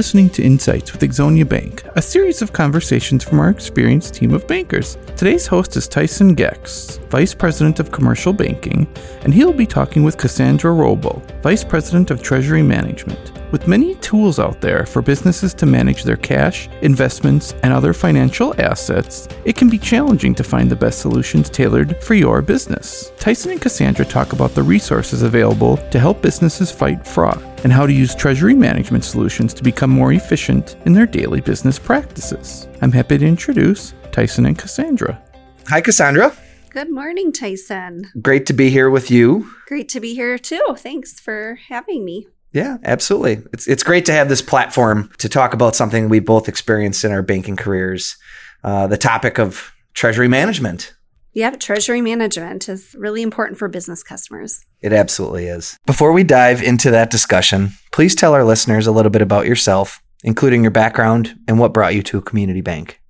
listening 0.00 0.30
to 0.30 0.42
Insights 0.42 0.92
with 0.92 1.02
Ixonia 1.02 1.46
Bank, 1.46 1.84
a 1.94 2.00
series 2.00 2.40
of 2.40 2.54
conversations 2.54 3.22
from 3.22 3.38
our 3.38 3.50
experienced 3.50 4.14
team 4.14 4.32
of 4.32 4.46
bankers. 4.46 4.96
Today's 5.14 5.46
host 5.46 5.76
is 5.76 5.86
Tyson 5.86 6.34
Gex, 6.34 6.98
Vice 7.10 7.34
President 7.34 7.80
of 7.80 7.92
Commercial 7.92 8.32
Banking, 8.32 8.88
and 9.24 9.34
he'll 9.34 9.52
be 9.52 9.66
talking 9.66 10.02
with 10.02 10.16
Cassandra 10.16 10.72
Robo, 10.72 11.20
Vice 11.42 11.62
President 11.62 12.10
of 12.10 12.22
Treasury 12.22 12.62
Management. 12.62 13.32
With 13.52 13.68
many 13.68 13.94
tools 13.96 14.38
out 14.38 14.62
there 14.62 14.86
for 14.86 15.02
businesses 15.02 15.52
to 15.52 15.66
manage 15.66 16.04
their 16.04 16.16
cash, 16.16 16.70
investments, 16.80 17.52
and 17.62 17.70
other 17.70 17.92
financial 17.92 18.58
assets, 18.58 19.28
it 19.44 19.54
can 19.54 19.68
be 19.68 19.76
challenging 19.76 20.34
to 20.36 20.42
find 20.42 20.70
the 20.70 20.76
best 20.76 21.00
solutions 21.00 21.50
tailored 21.50 22.02
for 22.02 22.14
your 22.14 22.40
business. 22.40 23.12
Tyson 23.18 23.50
and 23.50 23.60
Cassandra 23.60 24.06
talk 24.06 24.32
about 24.32 24.54
the 24.54 24.62
resources 24.62 25.20
available 25.20 25.76
to 25.90 25.98
help 25.98 26.22
businesses 26.22 26.72
fight 26.72 27.06
fraud 27.06 27.49
and 27.64 27.72
how 27.72 27.86
to 27.86 27.92
use 27.92 28.14
treasury 28.14 28.54
management 28.54 29.04
solutions 29.04 29.54
to 29.54 29.62
become 29.62 29.90
more 29.90 30.12
efficient 30.12 30.76
in 30.84 30.92
their 30.92 31.06
daily 31.06 31.40
business 31.40 31.78
practices. 31.78 32.68
I'm 32.80 32.92
happy 32.92 33.18
to 33.18 33.26
introduce 33.26 33.94
Tyson 34.12 34.46
and 34.46 34.58
Cassandra. 34.58 35.22
Hi, 35.68 35.80
Cassandra. 35.80 36.36
Good 36.70 36.90
morning, 36.90 37.32
Tyson. 37.32 38.10
Great 38.22 38.46
to 38.46 38.52
be 38.52 38.70
here 38.70 38.90
with 38.90 39.10
you. 39.10 39.50
Great 39.66 39.88
to 39.90 40.00
be 40.00 40.14
here 40.14 40.38
too. 40.38 40.64
Thanks 40.76 41.18
for 41.18 41.58
having 41.68 42.04
me. 42.04 42.28
Yeah, 42.52 42.78
absolutely. 42.84 43.42
It's 43.52 43.66
it's 43.66 43.82
great 43.82 44.06
to 44.06 44.12
have 44.12 44.28
this 44.28 44.42
platform 44.42 45.10
to 45.18 45.28
talk 45.28 45.54
about 45.54 45.76
something 45.76 46.08
we 46.08 46.20
both 46.20 46.48
experienced 46.48 47.04
in 47.04 47.12
our 47.12 47.22
banking 47.22 47.56
careers. 47.56 48.16
Uh, 48.62 48.86
the 48.86 48.96
topic 48.96 49.38
of 49.38 49.72
treasury 49.94 50.28
management. 50.28 50.94
Yep, 51.32 51.60
treasury 51.60 52.00
management 52.00 52.68
is 52.68 52.94
really 52.98 53.22
important 53.22 53.58
for 53.58 53.68
business 53.68 54.02
customers. 54.02 54.64
It 54.80 54.92
absolutely 54.92 55.46
is. 55.46 55.78
Before 55.86 56.12
we 56.12 56.24
dive 56.24 56.60
into 56.60 56.90
that 56.90 57.10
discussion, 57.10 57.70
please 57.92 58.16
tell 58.16 58.34
our 58.34 58.44
listeners 58.44 58.88
a 58.88 58.92
little 58.92 59.10
bit 59.10 59.22
about 59.22 59.46
yourself, 59.46 60.02
including 60.24 60.62
your 60.62 60.72
background 60.72 61.38
and 61.46 61.58
what 61.58 61.72
brought 61.72 61.94
you 61.94 62.02
to 62.02 62.18
a 62.18 62.22
community 62.22 62.62
bank. 62.62 63.00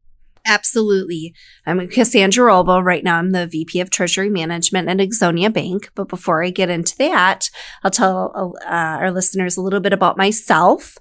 Absolutely. 0.46 1.34
I'm 1.66 1.86
Cassandra 1.88 2.44
Robo. 2.46 2.80
Right 2.80 3.04
now, 3.04 3.16
I'm 3.16 3.30
the 3.30 3.46
VP 3.46 3.80
of 3.80 3.90
Treasury 3.90 4.28
Management 4.28 4.88
at 4.88 4.96
Ixonia 4.96 5.52
Bank. 5.52 5.90
But 5.94 6.08
before 6.08 6.42
I 6.42 6.50
get 6.50 6.70
into 6.70 6.96
that, 6.98 7.50
I'll 7.82 7.90
tell 7.90 8.56
uh, 8.64 8.68
our 8.68 9.12
listeners 9.12 9.56
a 9.56 9.62
little 9.62 9.80
bit 9.80 9.92
about 9.92 10.16
myself. 10.16 10.98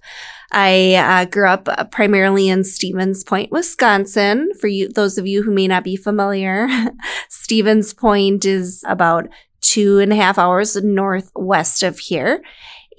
I 0.51 0.95
uh, 0.95 1.25
grew 1.25 1.47
up 1.47 1.91
primarily 1.91 2.49
in 2.49 2.63
Stevens 2.63 3.23
Point, 3.23 3.51
Wisconsin. 3.51 4.49
For 4.59 4.67
you, 4.67 4.89
those 4.89 5.17
of 5.17 5.27
you 5.27 5.43
who 5.43 5.51
may 5.51 5.67
not 5.67 5.83
be 5.83 5.95
familiar, 5.95 6.67
Stevens 7.29 7.93
Point 7.93 8.45
is 8.45 8.83
about 8.87 9.29
two 9.61 9.99
and 9.99 10.11
a 10.11 10.15
half 10.15 10.37
hours 10.37 10.75
northwest 10.75 11.83
of 11.83 11.99
here. 11.99 12.41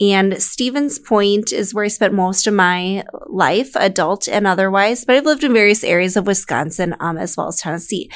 And 0.01 0.43
Stevens 0.43 0.99
Point 0.99 1.53
is 1.53 1.75
where 1.75 1.85
I 1.85 1.89
spent 1.89 2.15
most 2.15 2.47
of 2.47 2.55
my 2.55 3.05
life, 3.27 3.77
adult 3.77 4.29
and 4.29 4.47
otherwise, 4.47 5.05
but 5.05 5.17
I've 5.17 5.27
lived 5.27 5.45
in 5.45 5.53
various 5.53 5.85
areas 5.85 6.17
of 6.17 6.27
Wisconsin 6.27 6.97
um, 7.01 7.19
as 7.19 7.37
well 7.37 7.49
as 7.49 7.61
Tennessee. 7.61 8.11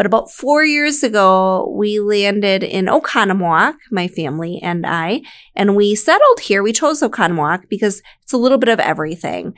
But 0.00 0.06
about 0.06 0.30
four 0.30 0.64
years 0.64 1.02
ago, 1.02 1.70
we 1.76 2.00
landed 2.00 2.62
in 2.62 2.86
Oconomowoc, 2.86 3.74
my 3.90 4.08
family 4.08 4.58
and 4.62 4.86
I, 4.86 5.20
and 5.54 5.76
we 5.76 5.94
settled 5.94 6.40
here. 6.40 6.62
We 6.62 6.72
chose 6.72 7.02
Oconomowoc 7.02 7.68
because 7.68 8.00
it's 8.22 8.32
a 8.32 8.38
little 8.38 8.56
bit 8.56 8.70
of 8.70 8.80
everything. 8.80 9.52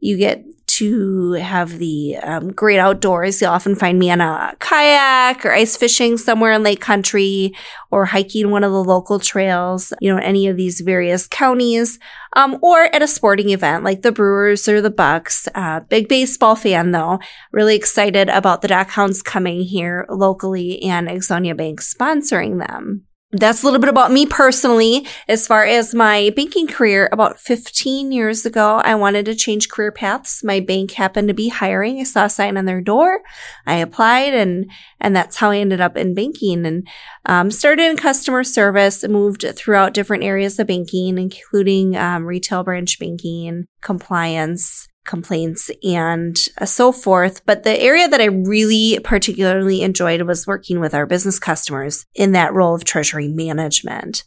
You 0.00 0.16
get 0.16 0.44
to 0.80 1.32
have 1.32 1.78
the 1.78 2.16
um, 2.22 2.52
great 2.52 2.78
outdoors. 2.78 3.40
You'll 3.40 3.50
often 3.50 3.74
find 3.74 3.98
me 3.98 4.10
on 4.10 4.22
a 4.22 4.54
kayak 4.60 5.44
or 5.44 5.52
ice 5.52 5.76
fishing 5.76 6.16
somewhere 6.16 6.52
in 6.52 6.62
Lake 6.62 6.80
Country 6.80 7.52
or 7.90 8.06
hiking 8.06 8.50
one 8.50 8.64
of 8.64 8.72
the 8.72 8.82
local 8.82 9.18
trails, 9.18 9.92
you 10.00 10.10
know, 10.10 10.18
any 10.22 10.46
of 10.46 10.56
these 10.56 10.80
various 10.80 11.26
counties, 11.26 11.98
um, 12.34 12.56
or 12.62 12.84
at 12.94 13.02
a 13.02 13.06
sporting 13.06 13.50
event 13.50 13.84
like 13.84 14.00
the 14.00 14.10
Brewers 14.10 14.68
or 14.68 14.80
the 14.80 14.90
Bucks. 14.90 15.48
Uh, 15.54 15.80
big 15.80 16.08
baseball 16.08 16.56
fan 16.56 16.92
though. 16.92 17.18
Really 17.52 17.76
excited 17.76 18.30
about 18.30 18.62
the 18.62 18.68
Dockhounds 18.68 19.22
coming 19.22 19.60
here 19.60 20.06
locally 20.08 20.82
and 20.82 21.08
Exonia 21.08 21.54
Bank 21.54 21.82
sponsoring 21.82 22.58
them 22.64 23.06
that's 23.32 23.62
a 23.62 23.64
little 23.64 23.78
bit 23.78 23.88
about 23.88 24.10
me 24.10 24.26
personally. 24.26 25.06
As 25.28 25.46
far 25.46 25.64
as 25.64 25.94
my 25.94 26.32
banking 26.34 26.66
career, 26.66 27.08
about 27.12 27.38
15 27.38 28.10
years 28.10 28.44
ago, 28.44 28.80
I 28.84 28.96
wanted 28.96 29.24
to 29.26 29.36
change 29.36 29.68
career 29.68 29.92
paths. 29.92 30.42
My 30.42 30.58
bank 30.58 30.92
happened 30.92 31.28
to 31.28 31.34
be 31.34 31.48
hiring. 31.48 32.00
I 32.00 32.04
saw 32.04 32.24
a 32.24 32.28
sign 32.28 32.56
on 32.56 32.64
their 32.64 32.80
door. 32.80 33.20
I 33.66 33.76
applied 33.76 34.34
and, 34.34 34.68
and 35.00 35.14
that's 35.14 35.36
how 35.36 35.50
I 35.50 35.58
ended 35.58 35.80
up 35.80 35.96
in 35.96 36.12
banking 36.14 36.66
and, 36.66 36.88
um, 37.26 37.52
started 37.52 37.88
in 37.88 37.96
customer 37.96 38.42
service, 38.42 39.06
moved 39.06 39.44
throughout 39.54 39.94
different 39.94 40.24
areas 40.24 40.58
of 40.58 40.66
banking, 40.66 41.16
including, 41.16 41.96
um, 41.96 42.24
retail 42.24 42.64
branch 42.64 42.98
banking, 42.98 43.66
compliance, 43.80 44.88
complaints 45.04 45.70
and 45.82 46.36
uh, 46.58 46.66
so 46.66 46.92
forth. 46.92 47.44
But 47.46 47.62
the 47.62 47.80
area 47.80 48.08
that 48.08 48.20
I 48.20 48.26
really 48.26 48.98
particularly 49.02 49.82
enjoyed 49.82 50.22
was 50.22 50.46
working 50.46 50.80
with 50.80 50.94
our 50.94 51.06
business 51.06 51.38
customers 51.38 52.06
in 52.14 52.32
that 52.32 52.54
role 52.54 52.74
of 52.74 52.84
treasury 52.84 53.28
management. 53.28 54.24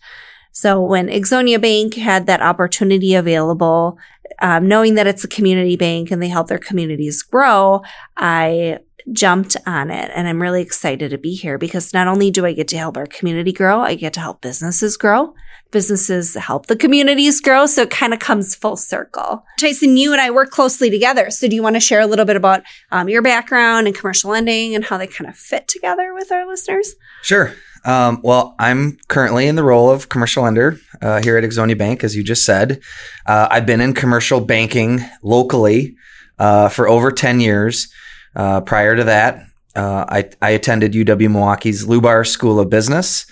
So 0.51 0.81
when 0.81 1.07
Ixonia 1.07 1.59
Bank 1.59 1.95
had 1.95 2.27
that 2.27 2.41
opportunity 2.41 3.15
available, 3.15 3.97
um, 4.39 4.67
knowing 4.67 4.95
that 4.95 5.07
it's 5.07 5.23
a 5.23 5.27
community 5.27 5.75
bank 5.75 6.11
and 6.11 6.21
they 6.21 6.27
help 6.27 6.47
their 6.47 6.59
communities 6.59 7.23
grow, 7.23 7.81
I 8.15 8.79
jumped 9.11 9.57
on 9.65 9.91
it 9.91 10.11
and 10.15 10.27
I'm 10.27 10.41
really 10.41 10.61
excited 10.61 11.11
to 11.11 11.17
be 11.17 11.35
here 11.35 11.57
because 11.57 11.93
not 11.93 12.07
only 12.07 12.31
do 12.31 12.45
I 12.45 12.53
get 12.53 12.67
to 12.69 12.77
help 12.77 12.97
our 12.97 13.05
community 13.05 13.51
grow, 13.51 13.81
I 13.81 13.95
get 13.95 14.13
to 14.13 14.19
help 14.19 14.41
businesses 14.41 14.97
grow 14.97 15.33
businesses 15.73 16.35
help 16.35 16.67
the 16.67 16.75
communities 16.77 17.41
grow. 17.41 17.65
So 17.65 17.81
it 17.81 17.89
kind 17.89 18.13
of 18.13 18.19
comes 18.19 18.55
full 18.55 18.77
circle. 18.77 19.43
Tyson, 19.59 19.97
you 19.97 20.13
and 20.13 20.21
I 20.21 20.31
work 20.31 20.51
closely 20.51 20.89
together. 20.89 21.29
So 21.31 21.49
do 21.49 21.55
you 21.55 21.63
want 21.63 21.75
to 21.75 21.81
share 21.81 21.99
a 21.99 22.07
little 22.07 22.23
bit 22.23 22.37
about 22.37 22.63
um, 22.91 23.09
your 23.09 23.21
background 23.21 23.87
and 23.87 23.95
commercial 23.95 24.31
lending 24.31 24.75
and 24.75 24.85
how 24.85 24.97
they 24.97 25.07
kind 25.07 25.29
of 25.29 25.35
fit 25.35 25.67
together 25.67 26.13
with 26.13 26.31
our 26.31 26.47
listeners? 26.47 26.95
Sure. 27.23 27.53
Um, 27.83 28.21
well, 28.23 28.55
I'm 28.59 28.97
currently 29.09 29.47
in 29.47 29.57
the 29.57 29.63
role 29.63 29.89
of 29.89 30.07
commercial 30.07 30.43
lender 30.43 30.79
uh, 31.01 31.21
here 31.21 31.37
at 31.37 31.43
Ixonia 31.43 31.77
Bank, 31.77 32.03
as 32.05 32.15
you 32.15 32.23
just 32.23 32.45
said. 32.45 32.79
Uh, 33.25 33.49
I've 33.51 33.65
been 33.65 33.81
in 33.81 33.93
commercial 33.93 34.39
banking 34.39 35.01
locally 35.21 35.97
uh, 36.39 36.69
for 36.69 36.87
over 36.87 37.11
10 37.11 37.41
years. 37.41 37.91
Uh, 38.35 38.61
prior 38.61 38.95
to 38.95 39.03
that, 39.03 39.45
uh, 39.75 40.05
I, 40.07 40.29
I 40.41 40.51
attended 40.51 40.93
UW 40.93 41.31
Milwaukee's 41.31 41.85
Lubar 41.85 42.27
School 42.27 42.59
of 42.59 42.69
Business. 42.69 43.25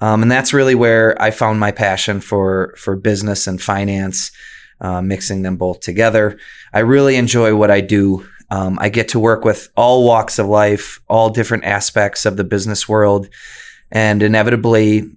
Um, 0.00 0.22
and 0.22 0.30
that's 0.30 0.52
really 0.52 0.74
where 0.74 1.20
I 1.20 1.30
found 1.30 1.58
my 1.58 1.72
passion 1.72 2.20
for 2.20 2.74
for 2.76 2.96
business 2.96 3.46
and 3.46 3.60
finance, 3.60 4.30
uh, 4.80 5.00
mixing 5.00 5.42
them 5.42 5.56
both 5.56 5.80
together. 5.80 6.38
I 6.72 6.80
really 6.80 7.16
enjoy 7.16 7.56
what 7.56 7.70
I 7.70 7.80
do. 7.80 8.26
Um, 8.50 8.78
I 8.80 8.90
get 8.90 9.08
to 9.08 9.18
work 9.18 9.44
with 9.44 9.70
all 9.76 10.06
walks 10.06 10.38
of 10.38 10.46
life, 10.46 11.00
all 11.08 11.30
different 11.30 11.64
aspects 11.64 12.26
of 12.26 12.36
the 12.36 12.44
business 12.44 12.88
world, 12.88 13.28
and 13.90 14.22
inevitably, 14.22 15.10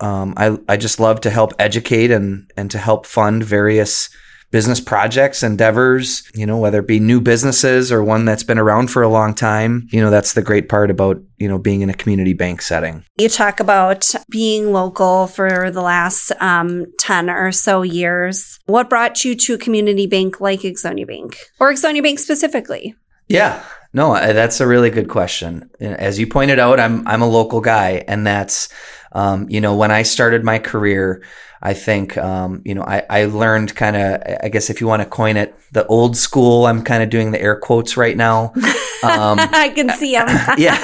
um, 0.00 0.34
I 0.36 0.58
I 0.68 0.76
just 0.76 1.00
love 1.00 1.20
to 1.22 1.30
help 1.30 1.54
educate 1.58 2.10
and 2.10 2.50
and 2.58 2.70
to 2.70 2.78
help 2.78 3.06
fund 3.06 3.42
various 3.42 4.10
business 4.50 4.80
projects, 4.80 5.42
endeavors, 5.42 6.22
you 6.34 6.46
know, 6.46 6.56
whether 6.56 6.80
it 6.80 6.86
be 6.86 7.00
new 7.00 7.20
businesses 7.20 7.90
or 7.90 8.02
one 8.02 8.24
that's 8.24 8.42
been 8.42 8.58
around 8.58 8.90
for 8.90 9.02
a 9.02 9.08
long 9.08 9.34
time. 9.34 9.88
You 9.90 10.00
know, 10.00 10.10
that's 10.10 10.34
the 10.34 10.42
great 10.42 10.68
part 10.68 10.90
about, 10.90 11.20
you 11.38 11.48
know, 11.48 11.58
being 11.58 11.82
in 11.82 11.90
a 11.90 11.94
community 11.94 12.32
bank 12.32 12.62
setting. 12.62 13.04
You 13.18 13.28
talk 13.28 13.60
about 13.60 14.14
being 14.30 14.72
local 14.72 15.26
for 15.26 15.70
the 15.70 15.82
last 15.82 16.32
um, 16.40 16.86
10 17.00 17.28
or 17.28 17.52
so 17.52 17.82
years. 17.82 18.58
What 18.66 18.88
brought 18.88 19.24
you 19.24 19.34
to 19.34 19.54
a 19.54 19.58
community 19.58 20.06
bank 20.06 20.40
like 20.40 20.60
Ixonia 20.60 21.06
Bank 21.06 21.38
or 21.58 21.72
Ixonia 21.72 22.02
Bank 22.02 22.18
specifically? 22.18 22.94
Yeah, 23.28 23.64
no, 23.92 24.14
that's 24.14 24.60
a 24.60 24.66
really 24.66 24.90
good 24.90 25.08
question. 25.08 25.70
As 25.80 26.18
you 26.18 26.26
pointed 26.26 26.58
out, 26.58 26.78
I'm 26.78 27.06
I'm 27.08 27.22
a 27.22 27.28
local 27.28 27.60
guy, 27.60 28.04
and 28.06 28.26
that's 28.26 28.68
um, 29.12 29.48
you 29.48 29.60
know 29.60 29.74
when 29.74 29.90
I 29.90 30.02
started 30.02 30.44
my 30.44 30.58
career, 30.58 31.24
I 31.62 31.74
think, 31.74 32.16
um, 32.18 32.62
you 32.64 32.74
know, 32.74 32.82
I, 32.82 33.02
I 33.08 33.24
learned 33.24 33.74
kind 33.74 33.96
of, 33.96 34.22
I 34.42 34.48
guess 34.48 34.70
if 34.70 34.80
you 34.80 34.86
want 34.86 35.02
to 35.02 35.08
coin 35.08 35.36
it, 35.36 35.54
the 35.72 35.86
old 35.86 36.16
school. 36.16 36.66
I'm 36.66 36.82
kind 36.82 37.02
of 37.02 37.10
doing 37.10 37.32
the 37.32 37.40
air 37.40 37.56
quotes 37.56 37.96
right 37.96 38.16
now. 38.16 38.52
Um, 38.54 39.38
I 39.38 39.72
can 39.74 39.90
see 39.90 40.12
them. 40.12 40.26
yeah. 40.58 40.78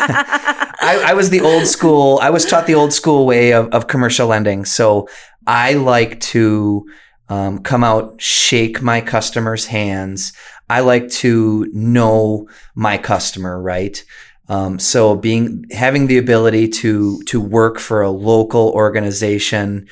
I, 0.81 1.05
I, 1.09 1.15
was 1.15 1.31
the 1.31 1.41
old 1.41 1.67
school. 1.67 2.19
I 2.23 2.31
was 2.31 2.45
taught 2.45 2.67
the 2.67 2.75
old 2.75 2.93
school 2.93 3.27
way 3.27 3.53
of, 3.53 3.69
of 3.69 3.87
commercial 3.87 4.27
lending. 4.27 4.65
So 4.65 5.09
I 5.47 5.75
like 5.75 6.21
to 6.21 6.87
um, 7.29 7.61
come 7.61 7.85
out, 7.85 8.21
shake 8.21 8.83
my 8.83 9.01
customers' 9.01 9.67
hands. 9.67 10.33
I 10.69 10.81
like 10.81 11.09
to 11.11 11.71
know 11.73 12.49
my 12.75 12.99
customer, 12.99 13.61
right? 13.61 14.03
Um, 14.49 14.79
so 14.79 15.15
being 15.15 15.65
having 15.71 16.09
the 16.09 16.19
ability 16.19 16.69
to 16.69 17.23
to 17.23 17.41
work 17.41 17.79
for 17.79 18.03
a 18.03 18.11
local 18.11 18.71
organization 18.71 19.89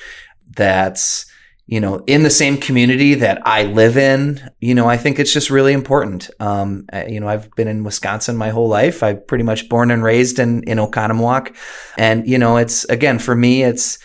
that's 0.57 1.27
you 1.67 1.81
know 1.81 2.03
in 2.07 2.23
the 2.23 2.31
same 2.31 2.57
community 2.57 3.15
that 3.15 3.47
I 3.47 3.65
live 3.65 3.97
in. 3.97 4.51
You 4.61 4.75
know, 4.75 4.89
I 4.89 4.97
think 4.97 5.19
it's 5.19 5.33
just 5.33 5.51
really 5.51 5.73
important. 5.73 6.31
Um, 6.41 6.87
you 7.09 7.21
know, 7.21 7.29
I've 7.29 7.51
been 7.53 7.69
in 7.69 7.85
Wisconsin 7.85 8.37
my 8.37 8.51
whole 8.51 8.69
life. 8.69 9.03
I'm 9.03 9.23
pretty 9.27 9.45
much 9.45 9.69
born 9.69 9.91
and 9.91 10.03
raised 10.03 10.39
in 10.39 10.63
in 10.65 10.79
Oconomowoc, 10.79 11.55
and 11.97 12.27
you 12.29 12.39
know, 12.39 12.57
it's 12.57 12.85
again 12.85 13.19
for 13.19 13.35
me, 13.35 13.63
it's 13.63 13.99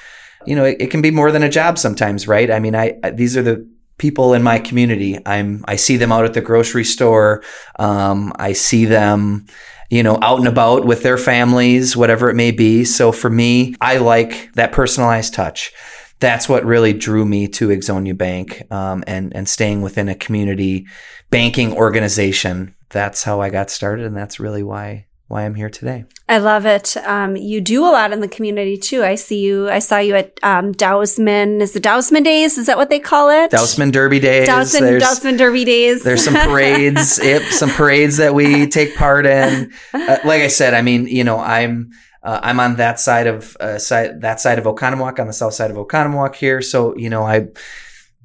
you 0.45 0.55
know, 0.55 0.65
it, 0.65 0.77
it, 0.79 0.91
can 0.91 1.01
be 1.01 1.11
more 1.11 1.31
than 1.31 1.43
a 1.43 1.49
job 1.49 1.77
sometimes, 1.77 2.27
right? 2.27 2.51
I 2.51 2.59
mean, 2.59 2.75
I, 2.75 2.97
I 3.03 3.09
these 3.09 3.35
are 3.35 3.41
the 3.41 3.67
people 3.97 4.33
in 4.33 4.43
my 4.43 4.59
community. 4.59 5.17
I'm 5.25 5.63
I 5.67 5.75
see 5.75 5.97
them 5.97 6.11
out 6.11 6.25
at 6.25 6.33
the 6.33 6.41
grocery 6.41 6.83
store. 6.83 7.43
Um, 7.79 8.33
I 8.37 8.53
see 8.53 8.85
them, 8.85 9.47
you 9.89 10.03
know, 10.03 10.17
out 10.21 10.39
and 10.39 10.47
about 10.47 10.85
with 10.85 11.03
their 11.03 11.17
families, 11.17 11.95
whatever 11.95 12.29
it 12.29 12.35
may 12.35 12.51
be. 12.51 12.85
So 12.85 13.11
for 13.11 13.29
me, 13.29 13.75
I 13.81 13.97
like 13.97 14.51
that 14.53 14.71
personalized 14.71 15.33
touch. 15.33 15.73
That's 16.19 16.47
what 16.47 16.63
really 16.65 16.93
drew 16.93 17.25
me 17.25 17.47
to 17.49 17.67
Ixonia 17.69 18.17
Bank 18.17 18.63
um, 18.71 19.03
and 19.05 19.35
and 19.35 19.47
staying 19.49 19.81
within 19.81 20.07
a 20.09 20.15
community 20.15 20.87
banking 21.29 21.73
organization. 21.73 22.75
That's 22.89 23.23
how 23.23 23.41
I 23.41 23.49
got 23.49 23.69
started, 23.69 24.05
and 24.05 24.15
that's 24.15 24.39
really 24.39 24.63
why 24.63 25.07
why 25.27 25.43
I'm 25.43 25.55
here 25.55 25.69
today. 25.69 26.05
I 26.29 26.37
love 26.37 26.65
it. 26.67 26.95
Um, 26.97 27.35
you 27.35 27.59
do 27.59 27.83
a 27.83 27.89
lot 27.89 28.13
in 28.13 28.19
the 28.19 28.27
community 28.27 28.77
too. 28.77 29.03
I 29.03 29.15
see 29.15 29.39
you. 29.39 29.69
I 29.69 29.79
saw 29.79 29.97
you 29.97 30.15
at 30.15 30.39
um, 30.43 30.71
Dousman. 30.73 31.61
Is 31.61 31.73
the 31.73 31.79
Dousman 31.81 32.23
Days? 32.23 32.57
Is 32.59 32.67
that 32.67 32.77
what 32.77 32.89
they 32.89 32.99
call 32.99 33.29
it? 33.29 33.51
Dousman 33.51 33.91
Derby 33.91 34.19
Days. 34.19 34.47
Dousman, 34.47 34.81
There's- 34.81 35.03
Dousman 35.03 35.37
Derby 35.37 35.65
Days. 35.65 36.03
There's 36.03 36.23
some 36.23 36.35
parades, 36.35 37.19
yep, 37.23 37.41
some 37.51 37.71
parades 37.71 38.17
that 38.17 38.35
we 38.35 38.67
take 38.67 38.95
part 38.95 39.25
in. 39.25 39.71
Uh, 39.93 40.17
like 40.23 40.41
I 40.41 40.47
said, 40.47 40.73
I 40.75 40.81
mean, 40.83 41.07
you 41.07 41.23
know, 41.23 41.39
I'm 41.39 41.91
uh, 42.25 42.39
I'm 42.41 42.59
on 42.59 42.77
that 42.77 42.99
side 42.99 43.27
of 43.27 43.55
uh, 43.59 43.77
side 43.77 44.21
that 44.21 44.41
side 44.41 44.57
of 44.57 44.65
Oconomowoc, 44.65 45.19
on 45.19 45.27
the 45.27 45.33
south 45.33 45.53
side 45.53 45.69
of 45.69 45.77
Oconomowoc 45.77 46.35
here. 46.35 46.61
So 46.61 46.95
you 46.97 47.09
know, 47.09 47.23
I 47.23 47.47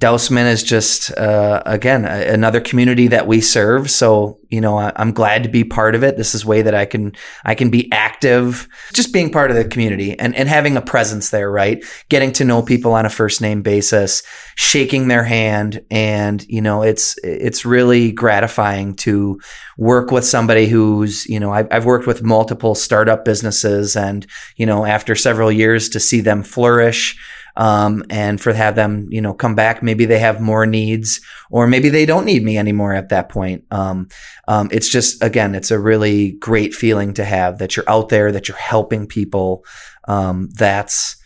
Dousman 0.00 0.50
is 0.50 0.62
just 0.62 1.16
uh, 1.18 1.62
again 1.66 2.06
a, 2.06 2.32
another 2.32 2.58
community 2.58 3.08
that 3.08 3.26
we 3.26 3.42
serve. 3.42 3.90
So 3.90 4.38
you 4.48 4.60
know, 4.60 4.78
I, 4.78 4.92
I'm 4.96 5.12
glad 5.12 5.42
to 5.42 5.50
be 5.50 5.62
part 5.62 5.94
of 5.94 6.02
it. 6.02 6.16
This 6.16 6.34
is 6.34 6.42
a 6.42 6.46
way 6.46 6.62
that 6.62 6.74
I 6.74 6.86
can 6.86 7.12
I 7.44 7.54
can 7.54 7.68
be 7.68 7.92
active, 7.92 8.66
just 8.94 9.12
being 9.12 9.30
part 9.30 9.50
of 9.50 9.58
the 9.58 9.64
community 9.64 10.18
and 10.18 10.34
and 10.34 10.48
having 10.48 10.78
a 10.78 10.80
presence 10.80 11.28
there. 11.28 11.50
Right, 11.50 11.84
getting 12.08 12.32
to 12.32 12.46
know 12.46 12.62
people 12.62 12.94
on 12.94 13.04
a 13.04 13.10
first 13.10 13.42
name 13.42 13.60
basis, 13.60 14.22
shaking 14.56 15.08
their 15.08 15.22
hand, 15.22 15.84
and 15.90 16.46
you 16.48 16.62
know, 16.62 16.82
it's 16.82 17.18
it's 17.22 17.66
really 17.66 18.10
gratifying 18.10 18.94
to 18.96 19.38
work 19.76 20.10
with 20.10 20.24
somebody 20.24 20.66
who's 20.66 21.26
you 21.26 21.38
know 21.38 21.52
I've, 21.52 21.68
I've 21.70 21.84
worked 21.84 22.06
with 22.06 22.22
multiple 22.22 22.74
startup 22.74 23.26
businesses, 23.26 23.96
and 23.96 24.26
you 24.56 24.64
know, 24.64 24.86
after 24.86 25.14
several 25.14 25.52
years 25.52 25.90
to 25.90 26.00
see 26.00 26.22
them 26.22 26.42
flourish 26.42 27.18
um, 27.60 28.02
and 28.08 28.40
for 28.40 28.54
have 28.54 28.74
them, 28.74 29.06
you 29.10 29.20
know, 29.20 29.34
come 29.34 29.54
back. 29.54 29.82
Maybe 29.82 30.06
they 30.06 30.18
have 30.18 30.40
more 30.40 30.64
needs, 30.64 31.20
or 31.50 31.66
maybe 31.66 31.90
they 31.90 32.06
don't 32.06 32.24
need 32.24 32.42
me 32.42 32.56
anymore 32.56 32.94
at 32.94 33.10
that 33.10 33.28
point. 33.28 33.64
Um, 33.70 34.08
um, 34.48 34.70
it's 34.72 34.88
just 34.88 35.22
again, 35.22 35.54
it's 35.54 35.70
a 35.70 35.78
really 35.78 36.32
great 36.32 36.72
feeling 36.72 37.12
to 37.14 37.24
have 37.24 37.58
that 37.58 37.76
you're 37.76 37.88
out 37.88 38.08
there, 38.08 38.32
that 38.32 38.48
you're 38.48 38.56
helping 38.56 39.06
people. 39.06 39.62
Um, 40.08 40.48
that's 40.54 41.16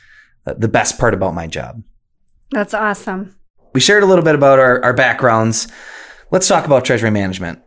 the 0.44 0.68
best 0.68 0.98
part 0.98 1.14
about 1.14 1.34
my 1.34 1.46
job. 1.46 1.84
That's 2.50 2.74
awesome. 2.74 3.36
We 3.72 3.80
shared 3.80 4.02
a 4.02 4.06
little 4.06 4.24
bit 4.24 4.34
about 4.34 4.58
our, 4.58 4.82
our 4.84 4.92
backgrounds. 4.92 5.68
Let's 6.32 6.48
talk 6.48 6.66
about 6.66 6.84
treasury 6.84 7.10
management. 7.10 7.62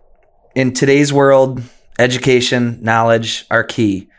In 0.55 0.73
today's 0.73 1.13
world, 1.13 1.63
education, 1.99 2.79
knowledge 2.83 3.45
are 3.49 3.63
key. 3.63 4.09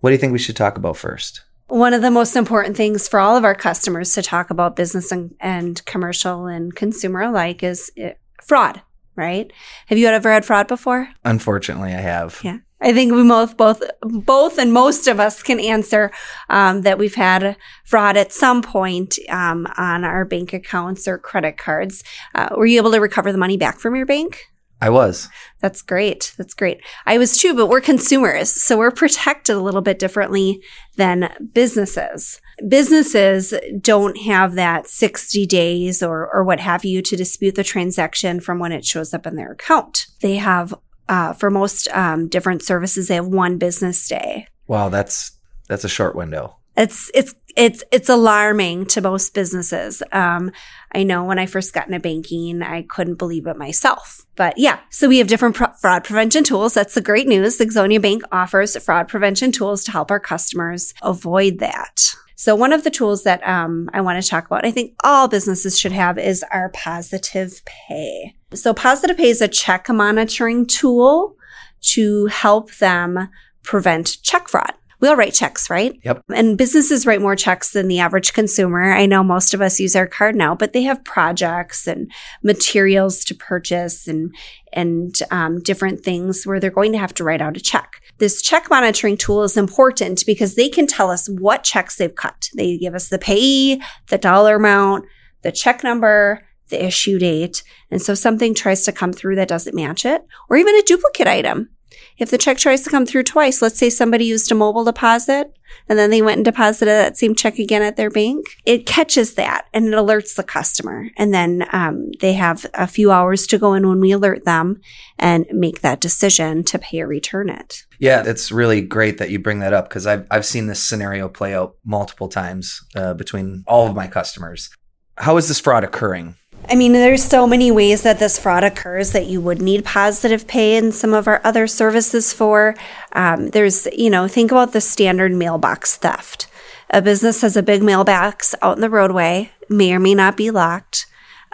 What 0.00 0.10
do 0.10 0.14
you 0.14 0.18
think 0.18 0.32
we 0.32 0.38
should 0.38 0.56
talk 0.56 0.76
about 0.76 0.96
first? 0.96 1.42
One 1.72 1.94
of 1.94 2.02
the 2.02 2.10
most 2.10 2.36
important 2.36 2.76
things 2.76 3.08
for 3.08 3.18
all 3.18 3.34
of 3.34 3.46
our 3.46 3.54
customers 3.54 4.12
to 4.12 4.20
talk 4.20 4.50
about 4.50 4.76
business 4.76 5.10
and, 5.10 5.34
and 5.40 5.82
commercial 5.86 6.44
and 6.44 6.76
consumer 6.76 7.22
alike 7.22 7.62
is 7.62 7.90
uh, 7.98 8.10
fraud, 8.42 8.82
right? 9.16 9.50
Have 9.86 9.96
you 9.96 10.06
ever 10.06 10.30
had 10.30 10.44
fraud 10.44 10.68
before? 10.68 11.08
Unfortunately, 11.24 11.94
I 11.94 12.00
have. 12.02 12.38
Yeah. 12.44 12.58
I 12.82 12.92
think 12.92 13.14
we 13.14 13.26
both, 13.26 13.56
both, 13.56 13.82
both, 14.02 14.58
and 14.58 14.74
most 14.74 15.06
of 15.06 15.18
us 15.18 15.42
can 15.42 15.58
answer 15.60 16.10
um, 16.50 16.82
that 16.82 16.98
we've 16.98 17.14
had 17.14 17.56
fraud 17.86 18.18
at 18.18 18.34
some 18.34 18.60
point 18.60 19.18
um, 19.30 19.66
on 19.78 20.04
our 20.04 20.26
bank 20.26 20.52
accounts 20.52 21.08
or 21.08 21.16
credit 21.16 21.56
cards. 21.56 22.04
Uh, 22.34 22.50
were 22.54 22.66
you 22.66 22.76
able 22.76 22.92
to 22.92 23.00
recover 23.00 23.32
the 23.32 23.38
money 23.38 23.56
back 23.56 23.78
from 23.78 23.96
your 23.96 24.04
bank? 24.04 24.51
I 24.82 24.90
was. 24.90 25.28
That's 25.60 25.80
great. 25.80 26.34
That's 26.36 26.54
great. 26.54 26.80
I 27.06 27.16
was 27.16 27.38
too, 27.38 27.54
but 27.54 27.68
we're 27.68 27.80
consumers, 27.80 28.50
so 28.50 28.76
we're 28.76 28.90
protected 28.90 29.54
a 29.54 29.60
little 29.60 29.80
bit 29.80 30.00
differently 30.00 30.60
than 30.96 31.32
businesses. 31.52 32.40
Businesses 32.66 33.54
don't 33.80 34.18
have 34.22 34.54
that 34.56 34.88
60 34.88 35.46
days 35.46 36.02
or, 36.02 36.28
or 36.34 36.42
what 36.42 36.58
have 36.58 36.84
you 36.84 37.00
to 37.00 37.14
dispute 37.14 37.54
the 37.54 37.62
transaction 37.62 38.40
from 38.40 38.58
when 38.58 38.72
it 38.72 38.84
shows 38.84 39.14
up 39.14 39.24
in 39.24 39.36
their 39.36 39.52
account. 39.52 40.08
They 40.20 40.34
have, 40.34 40.74
uh, 41.08 41.32
for 41.34 41.48
most 41.48 41.86
um, 41.94 42.26
different 42.26 42.64
services, 42.64 43.06
they 43.06 43.14
have 43.14 43.28
one 43.28 43.58
business 43.58 44.08
day. 44.08 44.48
Wow, 44.66 44.88
that's 44.88 45.30
that's 45.68 45.84
a 45.84 45.88
short 45.88 46.16
window. 46.16 46.56
It's 46.76 47.08
it's 47.14 47.34
it's 47.56 47.84
it's 47.90 48.08
alarming 48.08 48.86
to 48.86 49.00
most 49.00 49.34
businesses. 49.34 50.02
Um, 50.12 50.52
I 50.94 51.02
know 51.02 51.24
when 51.24 51.38
I 51.38 51.46
first 51.46 51.72
got 51.72 51.86
into 51.86 52.00
banking, 52.00 52.62
I 52.62 52.82
couldn't 52.82 53.18
believe 53.18 53.46
it 53.46 53.56
myself. 53.56 54.26
But 54.36 54.58
yeah, 54.58 54.80
so 54.90 55.08
we 55.08 55.18
have 55.18 55.26
different 55.26 55.56
pro- 55.56 55.72
fraud 55.80 56.04
prevention 56.04 56.44
tools. 56.44 56.74
That's 56.74 56.94
the 56.94 57.00
great 57.00 57.28
news. 57.28 57.58
Ixonia 57.58 58.00
Bank 58.00 58.22
offers 58.32 58.76
fraud 58.82 59.08
prevention 59.08 59.52
tools 59.52 59.84
to 59.84 59.92
help 59.92 60.10
our 60.10 60.20
customers 60.20 60.94
avoid 61.02 61.58
that. 61.58 62.14
So 62.34 62.56
one 62.56 62.72
of 62.72 62.82
the 62.82 62.90
tools 62.90 63.22
that 63.22 63.46
um, 63.46 63.88
I 63.92 64.00
want 64.00 64.20
to 64.20 64.28
talk 64.28 64.46
about, 64.46 64.66
I 64.66 64.72
think 64.72 64.94
all 65.04 65.28
businesses 65.28 65.78
should 65.78 65.92
have, 65.92 66.18
is 66.18 66.44
our 66.50 66.70
Positive 66.70 67.62
Pay. 67.64 68.34
So 68.52 68.74
Positive 68.74 69.16
Pay 69.16 69.28
is 69.28 69.40
a 69.40 69.46
check 69.46 69.88
monitoring 69.88 70.66
tool 70.66 71.36
to 71.82 72.26
help 72.26 72.74
them 72.76 73.28
prevent 73.62 74.20
check 74.22 74.48
fraud. 74.48 74.72
We 75.02 75.08
all 75.08 75.16
write 75.16 75.34
checks, 75.34 75.68
right? 75.68 75.98
Yep. 76.04 76.22
And 76.32 76.56
businesses 76.56 77.06
write 77.06 77.20
more 77.20 77.34
checks 77.34 77.72
than 77.72 77.88
the 77.88 77.98
average 77.98 78.32
consumer. 78.32 78.92
I 78.92 79.04
know 79.04 79.24
most 79.24 79.52
of 79.52 79.60
us 79.60 79.80
use 79.80 79.96
our 79.96 80.06
card 80.06 80.36
now, 80.36 80.54
but 80.54 80.72
they 80.72 80.82
have 80.84 81.04
projects 81.04 81.88
and 81.88 82.08
materials 82.44 83.24
to 83.24 83.34
purchase 83.34 84.06
and 84.06 84.32
and 84.72 85.18
um, 85.32 85.60
different 85.60 86.04
things 86.04 86.44
where 86.44 86.60
they're 86.60 86.70
going 86.70 86.92
to 86.92 86.98
have 86.98 87.12
to 87.14 87.24
write 87.24 87.42
out 87.42 87.56
a 87.56 87.60
check. 87.60 88.00
This 88.18 88.40
check 88.40 88.70
monitoring 88.70 89.16
tool 89.16 89.42
is 89.42 89.56
important 89.56 90.24
because 90.24 90.54
they 90.54 90.68
can 90.68 90.86
tell 90.86 91.10
us 91.10 91.28
what 91.28 91.64
checks 91.64 91.96
they've 91.96 92.14
cut. 92.14 92.48
They 92.56 92.78
give 92.78 92.94
us 92.94 93.08
the 93.08 93.18
payee, 93.18 93.82
the 94.08 94.18
dollar 94.18 94.54
amount, 94.54 95.04
the 95.42 95.50
check 95.50 95.82
number, 95.82 96.46
the 96.68 96.82
issue 96.82 97.18
date. 97.18 97.64
And 97.90 98.00
so 98.00 98.14
something 98.14 98.54
tries 98.54 98.84
to 98.84 98.92
come 98.92 99.12
through 99.12 99.34
that 99.36 99.48
doesn't 99.48 99.74
match 99.74 100.06
it, 100.06 100.22
or 100.48 100.56
even 100.56 100.76
a 100.76 100.82
duplicate 100.82 101.26
item. 101.26 101.70
If 102.18 102.30
the 102.30 102.38
check 102.38 102.58
tries 102.58 102.82
to 102.82 102.90
come 102.90 103.06
through 103.06 103.24
twice, 103.24 103.62
let's 103.62 103.78
say 103.78 103.90
somebody 103.90 104.24
used 104.24 104.50
a 104.52 104.54
mobile 104.54 104.84
deposit 104.84 105.56
and 105.88 105.98
then 105.98 106.10
they 106.10 106.22
went 106.22 106.38
and 106.38 106.44
deposited 106.44 106.90
that 106.90 107.16
same 107.16 107.34
check 107.34 107.58
again 107.58 107.82
at 107.82 107.96
their 107.96 108.10
bank, 108.10 108.46
it 108.64 108.86
catches 108.86 109.34
that 109.34 109.66
and 109.72 109.88
it 109.88 109.94
alerts 109.94 110.34
the 110.34 110.42
customer. 110.42 111.08
And 111.16 111.32
then 111.32 111.66
um, 111.72 112.10
they 112.20 112.34
have 112.34 112.66
a 112.74 112.86
few 112.86 113.10
hours 113.10 113.46
to 113.48 113.58
go 113.58 113.74
in 113.74 113.88
when 113.88 114.00
we 114.00 114.12
alert 114.12 114.44
them 114.44 114.80
and 115.18 115.46
make 115.50 115.80
that 115.80 116.00
decision 116.00 116.64
to 116.64 116.78
pay 116.78 117.00
or 117.00 117.06
return 117.06 117.48
it. 117.48 117.84
Yeah, 117.98 118.22
it's 118.26 118.52
really 118.52 118.80
great 118.80 119.18
that 119.18 119.30
you 119.30 119.38
bring 119.38 119.60
that 119.60 119.72
up 119.72 119.88
because 119.88 120.06
I've 120.06 120.26
I've 120.30 120.46
seen 120.46 120.66
this 120.66 120.82
scenario 120.82 121.28
play 121.28 121.54
out 121.54 121.76
multiple 121.84 122.28
times 122.28 122.80
uh, 122.96 123.14
between 123.14 123.64
all 123.66 123.88
of 123.88 123.94
my 123.94 124.08
customers. 124.08 124.70
How 125.18 125.36
is 125.36 125.48
this 125.48 125.60
fraud 125.60 125.84
occurring? 125.84 126.36
I 126.68 126.74
mean, 126.76 126.92
there's 126.92 127.24
so 127.24 127.46
many 127.46 127.70
ways 127.70 128.02
that 128.02 128.18
this 128.18 128.38
fraud 128.38 128.64
occurs 128.64 129.10
that 129.10 129.26
you 129.26 129.40
would 129.40 129.60
need 129.60 129.84
positive 129.84 130.46
pay 130.46 130.76
and 130.76 130.94
some 130.94 131.12
of 131.12 131.26
our 131.26 131.40
other 131.44 131.66
services 131.66 132.32
for. 132.32 132.74
Um, 133.12 133.48
there's, 133.50 133.86
you 133.92 134.08
know, 134.08 134.28
think 134.28 134.52
about 134.52 134.72
the 134.72 134.80
standard 134.80 135.32
mailbox 135.32 135.96
theft. 135.96 136.46
A 136.90 137.02
business 137.02 137.40
has 137.42 137.56
a 137.56 137.62
big 137.62 137.82
mailbox 137.82 138.54
out 138.62 138.76
in 138.76 138.80
the 138.80 138.90
roadway, 138.90 139.50
may 139.68 139.92
or 139.92 139.98
may 139.98 140.14
not 140.14 140.36
be 140.36 140.50
locked. 140.50 141.06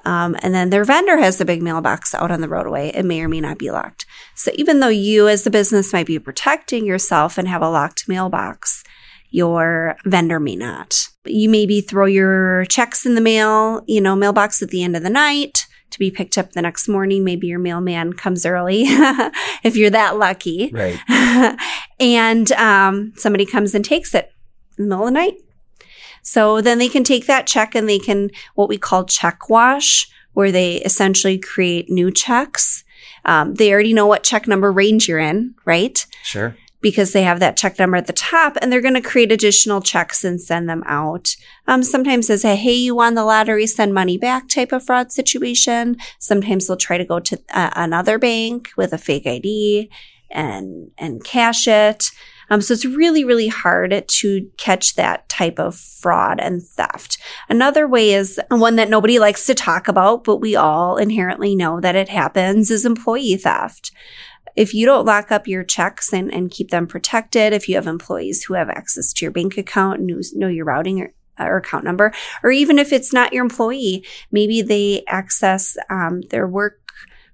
Um, 0.04 0.36
and 0.42 0.54
then 0.54 0.70
their 0.70 0.84
vendor 0.84 1.18
has 1.18 1.38
the 1.38 1.44
big 1.44 1.62
mailbox 1.62 2.14
out 2.14 2.30
on 2.30 2.40
the 2.40 2.48
roadway. 2.48 2.88
It 2.94 3.04
may 3.04 3.20
or 3.22 3.28
may 3.28 3.40
not 3.40 3.58
be 3.58 3.70
locked. 3.70 4.06
So 4.34 4.50
even 4.54 4.80
though 4.80 4.88
you 4.88 5.28
as 5.28 5.42
the 5.42 5.50
business 5.50 5.92
might 5.92 6.06
be 6.06 6.18
protecting 6.18 6.86
yourself 6.86 7.38
and 7.38 7.48
have 7.48 7.62
a 7.62 7.70
locked 7.70 8.08
mailbox, 8.08 8.84
your 9.30 9.97
vendor 10.04 10.40
may 10.40 10.56
not. 10.56 11.08
You 11.25 11.49
maybe 11.49 11.80
throw 11.80 12.06
your 12.06 12.64
checks 12.66 13.04
in 13.04 13.14
the 13.14 13.20
mail, 13.20 13.82
you 13.87 14.00
know, 14.00 14.16
mailbox 14.16 14.62
at 14.62 14.70
the 14.70 14.82
end 14.82 14.97
of 14.97 15.02
the 15.02 15.11
night 15.11 15.66
to 15.90 15.99
be 15.99 16.11
picked 16.11 16.37
up 16.37 16.52
the 16.52 16.62
next 16.62 16.88
morning. 16.88 17.25
Maybe 17.25 17.47
your 17.47 17.58
mailman 17.58 18.12
comes 18.12 18.44
early 18.44 18.85
if 19.62 19.76
you're 19.76 19.90
that 19.90 20.16
lucky. 20.18 20.70
Right. 20.73 20.99
and 22.00 22.50
um, 22.52 23.12
somebody 23.16 23.47
comes 23.47 23.75
and 23.75 23.85
takes 23.85 24.14
it 24.14 24.32
in 24.76 24.85
the 24.85 24.88
middle 24.88 25.06
of 25.06 25.14
the 25.14 25.18
night. 25.18 25.35
So 26.23 26.61
then 26.61 26.78
they 26.78 26.88
can 26.88 27.04
take 27.04 27.26
that 27.26 27.47
check 27.47 27.75
and 27.75 27.88
they 27.88 27.99
can 27.99 28.30
what 28.54 28.68
we 28.68 28.76
call 28.76 29.04
check 29.04 29.49
wash, 29.49 30.11
where 30.32 30.52
they 30.52 30.76
essentially 30.76 31.38
create 31.38 31.88
new 31.88 32.11
checks. 32.11 32.85
Um, 33.25 33.54
they 33.54 33.73
already 33.73 33.92
know 33.92 34.06
what 34.06 34.25
check 34.25 34.47
number 34.47 34.70
range 34.70 35.08
you're 35.08 35.18
in, 35.18 35.54
right? 35.64 36.04
Sure. 36.23 36.56
Because 36.80 37.12
they 37.12 37.23
have 37.23 37.40
that 37.40 37.56
check 37.56 37.78
number 37.78 37.97
at 37.97 38.06
the 38.06 38.12
top 38.12 38.56
and 38.61 38.70
they're 38.70 38.80
going 38.80 38.94
to 38.94 39.00
create 39.00 39.32
additional 39.32 39.80
checks 39.80 40.25
and 40.25 40.40
send 40.40 40.68
them 40.68 40.82
out. 40.87 41.35
Um, 41.66 41.82
sometimes 41.82 42.30
as 42.30 42.44
a, 42.44 42.54
hey, 42.54 42.75
you 42.75 42.94
won 42.94 43.14
the 43.14 43.25
lottery, 43.25 43.66
send 43.66 43.92
money 43.92 44.16
back 44.16 44.49
type 44.49 44.73
of 44.73 44.85
fraud 44.85 45.11
situation. 45.11 45.97
Sometimes 46.18 46.66
they'll 46.66 46.76
try 46.76 46.99
to 46.99 47.04
go 47.04 47.18
to 47.20 47.40
uh, 47.52 47.70
another 47.75 48.18
bank 48.18 48.70
with 48.76 48.92
a 48.92 48.99
fake 48.99 49.26
ID 49.26 49.90
and, 50.30 50.90
and 50.99 51.25
cash 51.25 51.66
it. 51.66 52.11
Um, 52.50 52.62
so 52.62 52.73
it's 52.73 52.85
really, 52.85 53.25
really 53.25 53.49
hard 53.49 54.04
to 54.06 54.50
catch 54.56 54.94
that 54.94 55.28
type 55.28 55.58
of 55.58 55.76
fraud 55.76 56.40
and 56.40 56.62
theft. 56.62 57.18
Another 57.49 57.87
way 57.87 58.12
is 58.12 58.40
one 58.50 58.76
that 58.76 58.88
nobody 58.88 59.18
likes 59.18 59.44
to 59.47 59.54
talk 59.54 59.87
about, 59.87 60.25
but 60.25 60.37
we 60.37 60.56
all 60.56 60.97
inherently 60.97 61.54
know 61.54 61.80
that 61.80 61.97
it 61.97 62.08
happens 62.08 62.70
is 62.70 62.87
employee 62.87 63.37
theft 63.37 63.90
if 64.58 64.74
you 64.74 64.84
don't 64.84 65.06
lock 65.06 65.30
up 65.30 65.46
your 65.46 65.62
checks 65.62 66.12
and, 66.12 66.34
and 66.34 66.50
keep 66.50 66.70
them 66.70 66.88
protected, 66.88 67.52
if 67.52 67.68
you 67.68 67.76
have 67.76 67.86
employees 67.86 68.42
who 68.42 68.54
have 68.54 68.68
access 68.68 69.12
to 69.12 69.24
your 69.24 69.30
bank 69.30 69.56
account 69.56 70.00
and 70.00 70.24
know 70.34 70.48
your 70.48 70.64
routing 70.64 71.00
or, 71.00 71.12
or 71.38 71.58
account 71.58 71.84
number, 71.84 72.12
or 72.42 72.50
even 72.50 72.76
if 72.76 72.92
it's 72.92 73.12
not 73.12 73.32
your 73.32 73.44
employee, 73.44 74.04
maybe 74.32 74.60
they 74.60 75.04
access 75.06 75.76
um, 75.90 76.22
their 76.30 76.48
work 76.48 76.80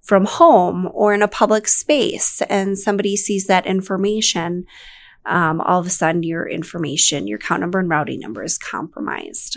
from 0.02 0.26
home 0.26 0.86
or 0.92 1.14
in 1.14 1.22
a 1.22 1.28
public 1.28 1.66
space 1.66 2.42
and 2.50 2.78
somebody 2.78 3.16
sees 3.16 3.46
that 3.46 3.66
information, 3.66 4.66
um, 5.24 5.62
all 5.62 5.80
of 5.80 5.86
a 5.86 5.90
sudden 5.90 6.22
your 6.22 6.46
information, 6.46 7.26
your 7.26 7.38
account 7.38 7.62
number 7.62 7.78
and 7.78 7.88
routing 7.88 8.20
number 8.20 8.42
is 8.42 8.58
compromised. 8.58 9.56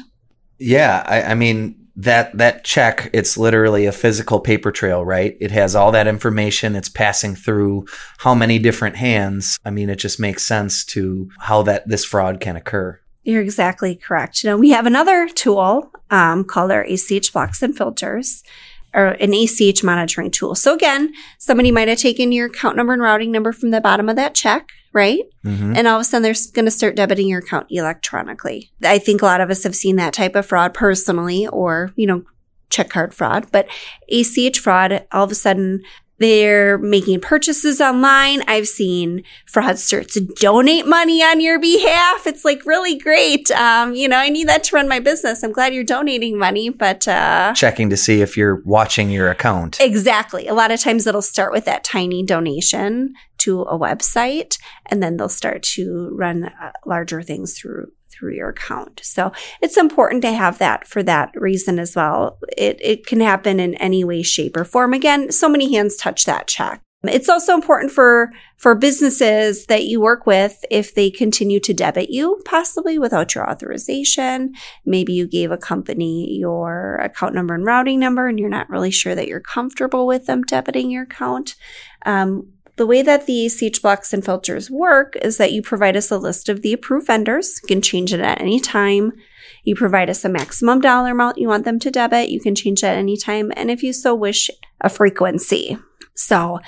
Yeah, 0.57 1.03
I, 1.05 1.31
I 1.31 1.35
mean, 1.35 1.86
that 1.97 2.37
that 2.37 2.63
check 2.63 3.09
it's 3.11 3.37
literally 3.37 3.87
a 3.87 3.91
physical 3.91 4.39
paper 4.39 4.71
trail 4.71 5.03
right? 5.03 5.35
It 5.39 5.51
has 5.51 5.75
all 5.75 5.91
that 5.91 6.07
information. 6.07 6.75
It's 6.75 6.89
passing 6.89 7.35
through 7.35 7.87
how 8.19 8.33
many 8.33 8.59
different 8.59 8.95
hands. 8.95 9.57
I 9.65 9.71
mean 9.71 9.89
it 9.89 9.97
just 9.97 10.19
makes 10.19 10.45
sense 10.45 10.85
to 10.85 11.29
how 11.39 11.63
that 11.63 11.87
this 11.87 12.05
fraud 12.05 12.39
can 12.39 12.55
occur. 12.55 12.99
You're 13.23 13.41
exactly 13.41 13.95
correct. 13.95 14.43
You 14.43 14.51
know 14.51 14.57
we 14.57 14.69
have 14.69 14.85
another 14.85 15.27
tool 15.27 15.91
um, 16.11 16.43
called 16.43 16.71
our 16.71 16.85
ach 16.85 17.33
blocks 17.33 17.61
and 17.61 17.75
filters 17.75 18.43
or 18.93 19.07
an 19.19 19.33
ACH 19.33 19.83
monitoring 19.83 20.31
tool. 20.31 20.55
So 20.55 20.73
again, 20.73 21.13
somebody 21.37 21.71
might 21.71 21.87
have 21.87 21.99
taken 21.99 22.31
your 22.31 22.47
account 22.47 22.77
number 22.77 22.93
and 22.93 23.01
routing 23.01 23.31
number 23.31 23.51
from 23.51 23.71
the 23.71 23.81
bottom 23.81 24.07
of 24.07 24.15
that 24.15 24.33
check, 24.33 24.69
right? 24.97 25.21
Mm-hmm. 25.45 25.75
And 25.75 25.87
all 25.87 25.97
of 25.97 26.01
a 26.01 26.03
sudden 26.03 26.23
they're 26.23 26.33
going 26.53 26.65
to 26.65 26.71
start 26.71 26.95
debiting 26.95 27.29
your 27.29 27.39
account 27.39 27.67
electronically. 27.69 28.71
I 28.83 28.97
think 28.97 29.21
a 29.21 29.25
lot 29.25 29.41
of 29.41 29.51
us 29.51 29.63
have 29.63 29.75
seen 29.75 29.95
that 29.97 30.13
type 30.13 30.35
of 30.35 30.47
fraud 30.47 30.73
personally 30.73 31.47
or, 31.47 31.93
you 31.95 32.07
know, 32.07 32.23
check 32.71 32.89
card 32.89 33.13
fraud, 33.13 33.45
but 33.51 33.67
ACH 34.11 34.59
fraud, 34.59 35.05
all 35.11 35.23
of 35.23 35.31
a 35.31 35.35
sudden 35.35 35.83
they're 36.19 36.77
making 36.77 37.21
purchases 37.21 37.79
online. 37.79 38.43
I've 38.47 38.67
seen 38.67 39.23
fraudsters 39.51 40.35
donate 40.35 40.87
money 40.87 41.23
on 41.23 41.39
your 41.39 41.59
behalf. 41.59 42.25
It's 42.25 42.43
like 42.43 42.65
really 42.65 42.97
great. 42.97 43.51
Um, 43.51 43.93
you 43.93 44.07
know, 44.07 44.17
I 44.17 44.29
need 44.29 44.47
that 44.47 44.63
to 44.65 44.75
run 44.75 44.87
my 44.87 44.99
business. 44.99 45.43
I'm 45.43 45.51
glad 45.51 45.73
you're 45.73 45.83
donating 45.83 46.37
money, 46.37 46.69
but 46.69 47.07
uh, 47.07 47.53
checking 47.55 47.89
to 47.89 47.97
see 47.97 48.21
if 48.21 48.35
you're 48.35 48.61
watching 48.65 49.09
your 49.09 49.29
account. 49.29 49.79
Exactly. 49.79 50.47
A 50.47 50.53
lot 50.53 50.71
of 50.71 50.79
times 50.79 51.05
it'll 51.05 51.21
start 51.21 51.51
with 51.51 51.65
that 51.65 51.83
tiny 51.83 52.23
donation 52.23 53.13
to 53.39 53.61
a 53.61 53.77
website, 53.77 54.57
and 54.87 55.01
then 55.03 55.17
they'll 55.17 55.29
start 55.29 55.61
to 55.61 56.09
run 56.13 56.45
uh, 56.45 56.71
larger 56.85 57.21
things 57.21 57.57
through 57.57 57.91
through 58.17 58.35
your 58.35 58.49
account. 58.49 59.01
So 59.03 59.31
it's 59.61 59.77
important 59.77 60.21
to 60.23 60.31
have 60.31 60.57
that 60.59 60.87
for 60.87 61.03
that 61.03 61.31
reason 61.35 61.79
as 61.79 61.95
well. 61.95 62.39
It, 62.57 62.79
it 62.81 63.05
can 63.05 63.19
happen 63.19 63.59
in 63.59 63.75
any 63.75 64.03
way, 64.03 64.23
shape, 64.23 64.57
or 64.57 64.65
form. 64.65 64.93
Again, 64.93 65.31
so 65.31 65.49
many 65.49 65.73
hands 65.73 65.95
touch 65.95 66.25
that 66.25 66.47
check. 66.47 66.81
It's 67.03 67.29
also 67.29 67.53
important 67.53 67.91
for, 67.91 68.31
for 68.57 68.73
businesses 68.73 69.67
that 69.67 69.85
you 69.85 70.01
work 70.01 70.25
with 70.25 70.65
if 70.71 70.95
they 70.95 71.11
continue 71.11 71.59
to 71.59 71.73
debit 71.73 72.09
you, 72.09 72.41
possibly 72.43 72.97
without 72.97 73.35
your 73.35 73.47
authorization. 73.47 74.53
Maybe 74.83 75.13
you 75.13 75.27
gave 75.27 75.51
a 75.51 75.57
company 75.57 76.35
your 76.37 76.95
account 76.95 77.35
number 77.35 77.53
and 77.53 77.65
routing 77.65 77.99
number 77.99 78.27
and 78.27 78.39
you're 78.39 78.49
not 78.49 78.69
really 78.69 78.91
sure 78.91 79.13
that 79.13 79.27
you're 79.27 79.39
comfortable 79.39 80.07
with 80.07 80.25
them 80.25 80.43
debiting 80.43 80.91
your 80.91 81.03
account. 81.03 81.55
Um, 82.05 82.53
the 82.77 82.85
way 82.85 83.01
that 83.01 83.25
the 83.25 83.45
ACH 83.45 83.81
blocks 83.81 84.13
and 84.13 84.23
filters 84.23 84.71
work 84.71 85.15
is 85.21 85.37
that 85.37 85.51
you 85.51 85.61
provide 85.61 85.97
us 85.97 86.11
a 86.11 86.17
list 86.17 86.47
of 86.47 86.61
the 86.61 86.73
approved 86.73 87.07
vendors. 87.07 87.59
You 87.63 87.67
can 87.67 87.81
change 87.81 88.13
it 88.13 88.19
at 88.19 88.39
any 88.39 88.59
time. 88.59 89.13
You 89.63 89.75
provide 89.75 90.09
us 90.09 90.23
a 90.23 90.29
maximum 90.29 90.79
dollar 90.79 91.11
amount 91.11 91.39
you 91.39 91.47
want 91.47 91.65
them 91.65 91.79
to 91.79 91.91
debit. 91.91 92.29
You 92.29 92.39
can 92.39 92.55
change 92.55 92.81
that 92.81 92.95
anytime. 92.95 93.51
And 93.55 93.71
if 93.71 93.83
you 93.83 93.93
so 93.93 94.13
wish, 94.15 94.49
a 94.79 94.89
frequency. 94.89 95.77
So, 96.15 96.59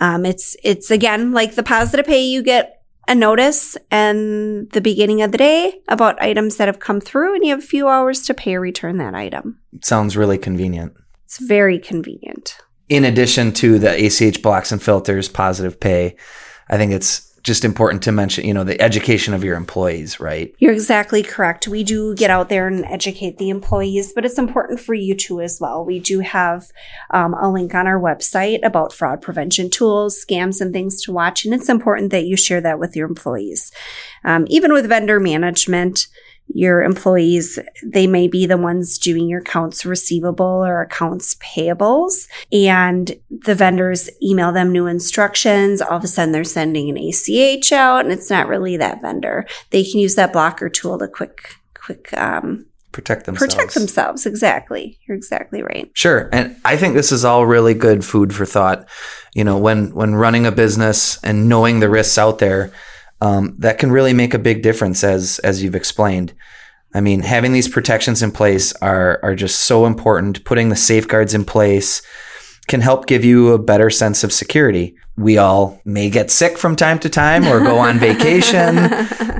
um, 0.00 0.24
it's, 0.24 0.56
it's 0.62 0.90
again, 0.90 1.32
like 1.32 1.56
the 1.56 1.62
positive 1.62 2.06
pay, 2.06 2.24
you 2.24 2.42
get 2.42 2.82
a 3.08 3.14
notice 3.14 3.76
and 3.90 4.70
the 4.70 4.80
beginning 4.80 5.22
of 5.22 5.32
the 5.32 5.38
day 5.38 5.80
about 5.88 6.20
items 6.22 6.56
that 6.56 6.68
have 6.68 6.80
come 6.80 7.00
through 7.00 7.34
and 7.34 7.44
you 7.44 7.50
have 7.50 7.60
a 7.60 7.66
few 7.66 7.88
hours 7.88 8.22
to 8.22 8.34
pay 8.34 8.54
or 8.54 8.60
return 8.60 8.98
that 8.98 9.14
item. 9.14 9.58
Sounds 9.82 10.16
really 10.16 10.38
convenient. 10.38 10.92
It's 11.24 11.38
very 11.38 11.78
convenient 11.78 12.56
in 12.88 13.04
addition 13.04 13.52
to 13.52 13.78
the 13.78 14.06
ACH 14.06 14.42
blocks 14.42 14.72
and 14.72 14.82
filters, 14.82 15.28
positive 15.28 15.80
pay, 15.80 16.16
I 16.68 16.76
think 16.76 16.92
it's 16.92 17.26
just 17.46 17.64
important 17.64 18.02
to 18.02 18.10
mention, 18.10 18.44
you 18.44 18.52
know, 18.52 18.64
the 18.64 18.80
education 18.82 19.32
of 19.32 19.44
your 19.44 19.56
employees, 19.56 20.18
right? 20.18 20.52
You're 20.58 20.72
exactly 20.72 21.22
correct. 21.22 21.68
We 21.68 21.84
do 21.84 22.12
get 22.16 22.28
out 22.28 22.48
there 22.48 22.66
and 22.66 22.84
educate 22.84 23.38
the 23.38 23.50
employees, 23.50 24.12
but 24.12 24.24
it's 24.24 24.36
important 24.36 24.80
for 24.80 24.94
you 24.94 25.14
too 25.14 25.40
as 25.40 25.58
well. 25.60 25.84
We 25.84 26.00
do 26.00 26.18
have 26.20 26.72
um, 27.12 27.34
a 27.34 27.48
link 27.48 27.72
on 27.72 27.86
our 27.86 28.00
website 28.00 28.66
about 28.66 28.92
fraud 28.92 29.22
prevention 29.22 29.70
tools, 29.70 30.18
scams, 30.28 30.60
and 30.60 30.72
things 30.72 31.00
to 31.02 31.12
watch, 31.12 31.44
and 31.44 31.54
it's 31.54 31.68
important 31.68 32.10
that 32.10 32.24
you 32.24 32.36
share 32.36 32.60
that 32.62 32.80
with 32.80 32.96
your 32.96 33.08
employees. 33.08 33.70
Um, 34.24 34.46
even 34.48 34.72
with 34.72 34.88
vendor 34.88 35.20
management, 35.20 36.08
your 36.48 36.82
employees, 36.82 37.58
they 37.82 38.06
may 38.06 38.28
be 38.28 38.46
the 38.46 38.56
ones 38.56 38.98
doing 38.98 39.28
your 39.28 39.40
accounts 39.40 39.84
receivable 39.84 40.64
or 40.64 40.80
accounts 40.80 41.36
payables. 41.36 42.28
And 42.52 43.16
the 43.30 43.54
vendors 43.54 44.08
email 44.22 44.52
them 44.52 44.72
new 44.72 44.86
instructions. 44.86 45.80
All 45.80 45.98
of 45.98 46.04
a 46.04 46.08
sudden 46.08 46.32
they're 46.32 46.44
sending 46.44 46.88
an 46.88 46.96
ACH 46.96 47.72
out 47.72 48.04
and 48.04 48.12
it's 48.12 48.30
not 48.30 48.48
really 48.48 48.76
that 48.76 49.02
vendor. 49.02 49.46
They 49.70 49.84
can 49.84 50.00
use 50.00 50.14
that 50.14 50.32
blocker 50.32 50.68
tool 50.68 50.98
to 50.98 51.08
quick, 51.08 51.56
quick, 51.74 52.12
um, 52.16 52.66
protect 52.92 53.26
themselves. 53.26 53.54
Protect 53.54 53.74
themselves. 53.74 54.26
Exactly. 54.26 54.98
You're 55.06 55.16
exactly 55.16 55.62
right. 55.62 55.90
Sure. 55.92 56.30
And 56.32 56.56
I 56.64 56.76
think 56.78 56.94
this 56.94 57.12
is 57.12 57.24
all 57.24 57.44
really 57.44 57.74
good 57.74 58.04
food 58.04 58.34
for 58.34 58.46
thought. 58.46 58.88
You 59.34 59.44
know, 59.44 59.58
when, 59.58 59.94
when 59.94 60.14
running 60.14 60.46
a 60.46 60.52
business 60.52 61.22
and 61.22 61.48
knowing 61.48 61.80
the 61.80 61.90
risks 61.90 62.16
out 62.16 62.38
there, 62.38 62.72
um, 63.20 63.54
that 63.58 63.78
can 63.78 63.90
really 63.90 64.12
make 64.12 64.34
a 64.34 64.38
big 64.38 64.62
difference 64.62 65.02
as 65.04 65.38
as 65.40 65.62
you've 65.62 65.74
explained. 65.74 66.34
I 66.94 67.00
mean, 67.00 67.20
having 67.20 67.52
these 67.52 67.68
protections 67.68 68.22
in 68.22 68.32
place 68.32 68.72
are 68.74 69.20
are 69.22 69.34
just 69.34 69.60
so 69.60 69.86
important. 69.86 70.44
Putting 70.44 70.68
the 70.68 70.76
safeguards 70.76 71.34
in 71.34 71.44
place 71.44 72.02
can 72.68 72.80
help 72.80 73.06
give 73.06 73.24
you 73.24 73.52
a 73.52 73.58
better 73.58 73.90
sense 73.90 74.24
of 74.24 74.32
security. 74.32 74.96
We 75.16 75.38
all 75.38 75.80
may 75.84 76.10
get 76.10 76.30
sick 76.30 76.58
from 76.58 76.76
time 76.76 76.98
to 77.00 77.08
time 77.08 77.46
or 77.46 77.60
go 77.60 77.78
on 77.78 77.98
vacation, 77.98 78.90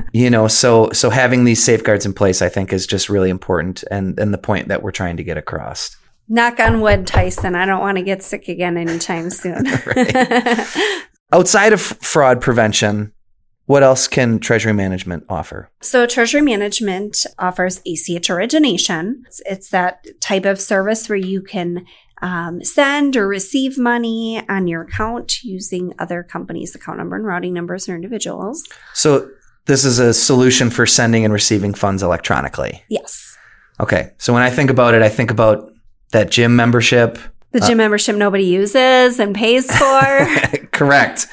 you 0.13 0.29
know, 0.29 0.47
so 0.47 0.89
so 0.91 1.09
having 1.09 1.43
these 1.43 1.63
safeguards 1.63 2.05
in 2.05 2.13
place 2.13 2.41
I 2.41 2.49
think 2.49 2.73
is 2.73 2.87
just 2.87 3.09
really 3.09 3.29
important 3.29 3.83
and 3.91 4.19
and 4.19 4.33
the 4.33 4.37
point 4.39 4.69
that 4.69 4.81
we're 4.81 4.91
trying 4.91 5.17
to 5.17 5.23
get 5.23 5.37
across. 5.37 5.95
Knock 6.29 6.59
on 6.59 6.81
wood, 6.81 7.07
Tyson. 7.07 7.55
I 7.55 7.65
don't 7.65 7.79
want 7.79 7.97
to 7.97 8.03
get 8.03 8.21
sick 8.21 8.49
again 8.49 8.75
anytime 8.75 9.29
soon. 9.29 9.65
Outside 11.31 11.73
of 11.73 11.81
fraud 11.81 12.41
prevention, 12.41 13.13
what 13.67 13.83
else 13.83 14.07
can 14.07 14.39
treasury 14.39 14.73
management 14.73 15.25
offer? 15.29 15.69
So, 15.81 16.05
treasury 16.07 16.41
management 16.41 17.25
offers 17.37 17.81
ACH 17.85 18.29
origination. 18.29 19.25
It's, 19.45 19.69
that 19.69 20.07
type 20.21 20.45
of 20.45 20.59
service 20.59 21.09
where 21.09 21.17
you 21.17 21.41
can 21.41 21.85
um, 22.21 22.63
send 22.63 23.17
or 23.17 23.27
receive 23.27 23.77
money 23.77 24.41
on 24.47 24.67
your 24.67 24.83
account 24.83 25.43
using 25.43 25.93
other 25.99 26.23
companies' 26.23 26.73
account 26.73 26.97
number 26.97 27.17
and 27.17 27.25
routing 27.25 27.53
numbers 27.53 27.89
or 27.89 27.95
individuals. 27.95 28.63
So, 28.93 29.29
this 29.65 29.83
is 29.83 29.99
a 29.99 30.13
solution 30.13 30.69
for 30.69 30.85
sending 30.85 31.25
and 31.25 31.33
receiving 31.33 31.73
funds 31.73 32.01
electronically. 32.01 32.83
Yes. 32.87 33.37
Okay. 33.81 34.13
So, 34.17 34.33
when 34.33 34.43
I 34.43 34.49
think 34.49 34.69
about 34.69 34.93
it, 34.93 35.01
I 35.01 35.09
think 35.09 35.29
about 35.29 35.69
that 36.13 36.31
gym 36.31 36.55
membership, 36.55 37.19
the 37.59 37.67
gym 37.67 37.79
uh, 37.79 37.83
membership 37.83 38.15
nobody 38.15 38.45
uses 38.45 39.19
and 39.19 39.35
pays 39.35 39.65
for. 39.75 40.27
Correct. 40.71 41.27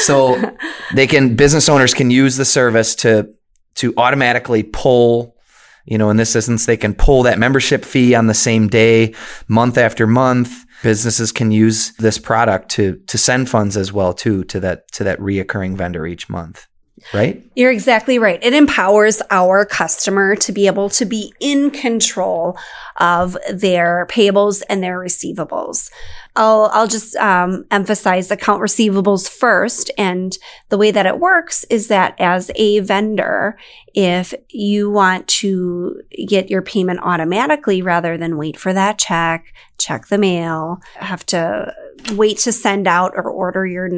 so 0.00 0.56
they 0.94 1.06
can 1.06 1.34
business 1.36 1.68
owners 1.68 1.94
can 1.94 2.10
use 2.10 2.36
the 2.36 2.44
service 2.44 2.94
to 2.96 3.32
to 3.76 3.92
automatically 3.96 4.62
pull 4.62 5.36
you 5.84 5.98
know 5.98 6.10
in 6.10 6.16
this 6.16 6.34
instance 6.34 6.66
they 6.66 6.76
can 6.76 6.94
pull 6.94 7.22
that 7.24 7.38
membership 7.38 7.84
fee 7.84 8.14
on 8.14 8.26
the 8.26 8.34
same 8.34 8.68
day 8.68 9.14
month 9.48 9.78
after 9.78 10.06
month 10.06 10.64
businesses 10.82 11.32
can 11.32 11.50
use 11.50 11.92
this 11.96 12.18
product 12.18 12.70
to 12.70 12.96
to 13.06 13.18
send 13.18 13.48
funds 13.48 13.76
as 13.76 13.92
well 13.92 14.12
too 14.12 14.44
to 14.44 14.60
that 14.60 14.90
to 14.92 15.04
that 15.04 15.18
reoccurring 15.18 15.76
vendor 15.76 16.06
each 16.06 16.28
month 16.28 16.66
right? 17.12 17.42
You're 17.54 17.70
exactly 17.70 18.18
right. 18.18 18.42
It 18.42 18.54
empowers 18.54 19.22
our 19.30 19.64
customer 19.64 20.36
to 20.36 20.52
be 20.52 20.66
able 20.66 20.88
to 20.90 21.04
be 21.04 21.32
in 21.40 21.70
control 21.70 22.56
of 22.98 23.36
their 23.52 24.06
payables 24.10 24.62
and 24.68 24.82
their 24.82 24.98
receivables. 24.98 25.90
I'll, 26.36 26.70
I'll 26.72 26.86
just 26.86 27.16
um, 27.16 27.64
emphasize 27.70 28.30
account 28.30 28.62
receivables 28.62 29.28
first. 29.28 29.90
And 29.96 30.36
the 30.68 30.78
way 30.78 30.90
that 30.90 31.06
it 31.06 31.18
works 31.18 31.64
is 31.64 31.88
that 31.88 32.14
as 32.18 32.50
a 32.54 32.80
vendor, 32.80 33.58
if 33.94 34.34
you 34.50 34.90
want 34.90 35.26
to 35.28 36.00
get 36.26 36.50
your 36.50 36.62
payment 36.62 37.00
automatically 37.02 37.80
rather 37.80 38.18
than 38.18 38.36
wait 38.36 38.58
for 38.58 38.72
that 38.74 38.98
check, 38.98 39.54
check 39.78 40.08
the 40.08 40.18
mail, 40.18 40.80
have 40.96 41.24
to 41.26 41.72
wait 42.12 42.38
to 42.38 42.52
send 42.52 42.86
out 42.86 43.12
or 43.16 43.28
order 43.28 43.66
your 43.66 43.90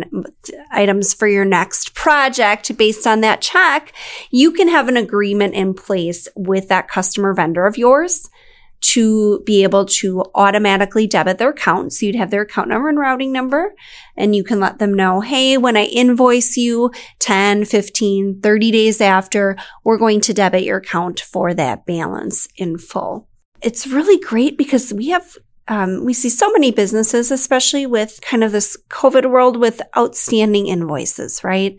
items 0.71 1.13
for 1.13 1.27
your 1.27 1.45
next 1.45 1.95
project 1.95 2.77
based 2.77 3.07
on 3.07 3.21
that 3.21 3.41
check, 3.41 3.93
you 4.31 4.53
can 4.53 4.69
have 4.69 4.89
an 4.89 4.97
agreement 4.97 5.55
in 5.55 5.75
place 5.75 6.29
with 6.37 6.69
that 6.69 6.89
customer 6.89 7.35
vendor 7.35 7.67
of 7.67 7.77
yours 7.77 8.31
to 8.81 9.41
be 9.41 9.63
able 9.63 9.85
to 9.85 10.25
automatically 10.35 11.07
debit 11.07 11.39
their 11.39 11.51
account. 11.51 11.93
So 11.93 12.07
you'd 12.07 12.15
have 12.15 12.31
their 12.31 12.43
account 12.43 12.69
number 12.69 12.89
and 12.89 12.99
routing 12.99 13.33
number 13.33 13.75
and 14.17 14.35
you 14.35 14.45
can 14.45 14.61
let 14.61 14.79
them 14.79 14.95
know, 14.95 15.21
Hey, 15.21 15.57
when 15.57 15.77
I 15.77 15.85
invoice 15.85 16.57
you 16.57 16.91
10, 17.19 17.65
15, 17.65 18.41
30 18.41 18.71
days 18.71 19.01
after, 19.01 19.57
we're 19.85 19.99
going 19.99 20.21
to 20.23 20.35
debit 20.35 20.65
your 20.65 20.79
account 20.79 21.21
for 21.21 21.55
that 21.55 21.87
balance 21.87 22.49
in 22.57 22.79
full. 22.79 23.29
It's 23.61 23.87
really 23.87 24.21
great 24.21 24.57
because 24.57 24.93
we 24.93 25.09
have 25.09 25.37
um, 25.69 26.05
we 26.05 26.15
see 26.15 26.31
so 26.31 26.51
many 26.51 26.71
businesses, 26.71 27.31
especially 27.31 27.85
with 27.87 28.21
kind 28.23 28.43
of 28.43 28.53
this 28.53 28.77
COVID 28.89 29.31
world 29.31 29.59
with 29.59 29.83
outstanding 29.97 30.67
invoices, 30.67 31.45
right? 31.45 31.79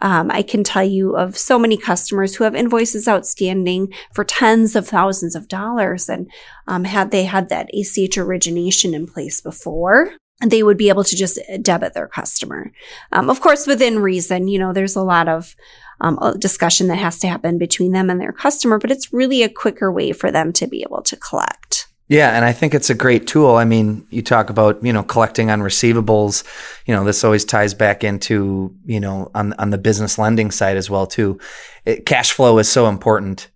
Um, 0.00 0.30
I 0.30 0.42
can 0.42 0.64
tell 0.64 0.84
you 0.84 1.16
of 1.16 1.36
so 1.36 1.58
many 1.58 1.76
customers 1.76 2.34
who 2.34 2.44
have 2.44 2.54
invoices 2.54 3.06
outstanding 3.06 3.92
for 4.14 4.24
tens 4.24 4.74
of 4.74 4.88
thousands 4.88 5.34
of 5.34 5.48
dollars. 5.48 6.08
And 6.08 6.30
um, 6.66 6.84
had 6.84 7.10
they 7.10 7.24
had 7.24 7.48
that 7.48 7.70
ACH 7.74 8.16
origination 8.16 8.94
in 8.94 9.06
place 9.06 9.40
before, 9.40 10.12
they 10.44 10.62
would 10.62 10.78
be 10.78 10.88
able 10.88 11.04
to 11.04 11.16
just 11.16 11.38
debit 11.60 11.92
their 11.92 12.08
customer. 12.08 12.72
Um, 13.12 13.28
of 13.28 13.40
course, 13.40 13.66
within 13.66 13.98
reason, 13.98 14.48
you 14.48 14.58
know, 14.58 14.72
there's 14.72 14.96
a 14.96 15.02
lot 15.02 15.28
of 15.28 15.54
um, 16.00 16.18
discussion 16.38 16.88
that 16.88 16.96
has 16.96 17.18
to 17.20 17.28
happen 17.28 17.58
between 17.58 17.92
them 17.92 18.08
and 18.08 18.20
their 18.20 18.32
customer, 18.32 18.78
but 18.78 18.90
it's 18.90 19.12
really 19.12 19.42
a 19.42 19.50
quicker 19.50 19.92
way 19.92 20.12
for 20.12 20.30
them 20.30 20.52
to 20.54 20.66
be 20.66 20.82
able 20.82 21.02
to 21.02 21.16
collect. 21.16 21.88
Yeah, 22.10 22.34
and 22.34 22.44
I 22.44 22.50
think 22.50 22.74
it's 22.74 22.90
a 22.90 22.94
great 22.94 23.28
tool. 23.28 23.54
I 23.54 23.64
mean, 23.64 24.04
you 24.10 24.20
talk 24.20 24.50
about, 24.50 24.84
you 24.84 24.92
know, 24.92 25.04
collecting 25.04 25.48
on 25.48 25.60
receivables, 25.60 26.42
you 26.84 26.92
know, 26.92 27.04
this 27.04 27.22
always 27.22 27.44
ties 27.44 27.72
back 27.72 28.02
into, 28.02 28.74
you 28.84 28.98
know, 28.98 29.30
on 29.32 29.52
on 29.60 29.70
the 29.70 29.78
business 29.78 30.18
lending 30.18 30.50
side 30.50 30.76
as 30.76 30.90
well 30.90 31.06
too. 31.06 31.38
It, 31.84 32.06
cash 32.06 32.32
flow 32.32 32.58
is 32.58 32.68
so 32.68 32.88
important 32.88 33.48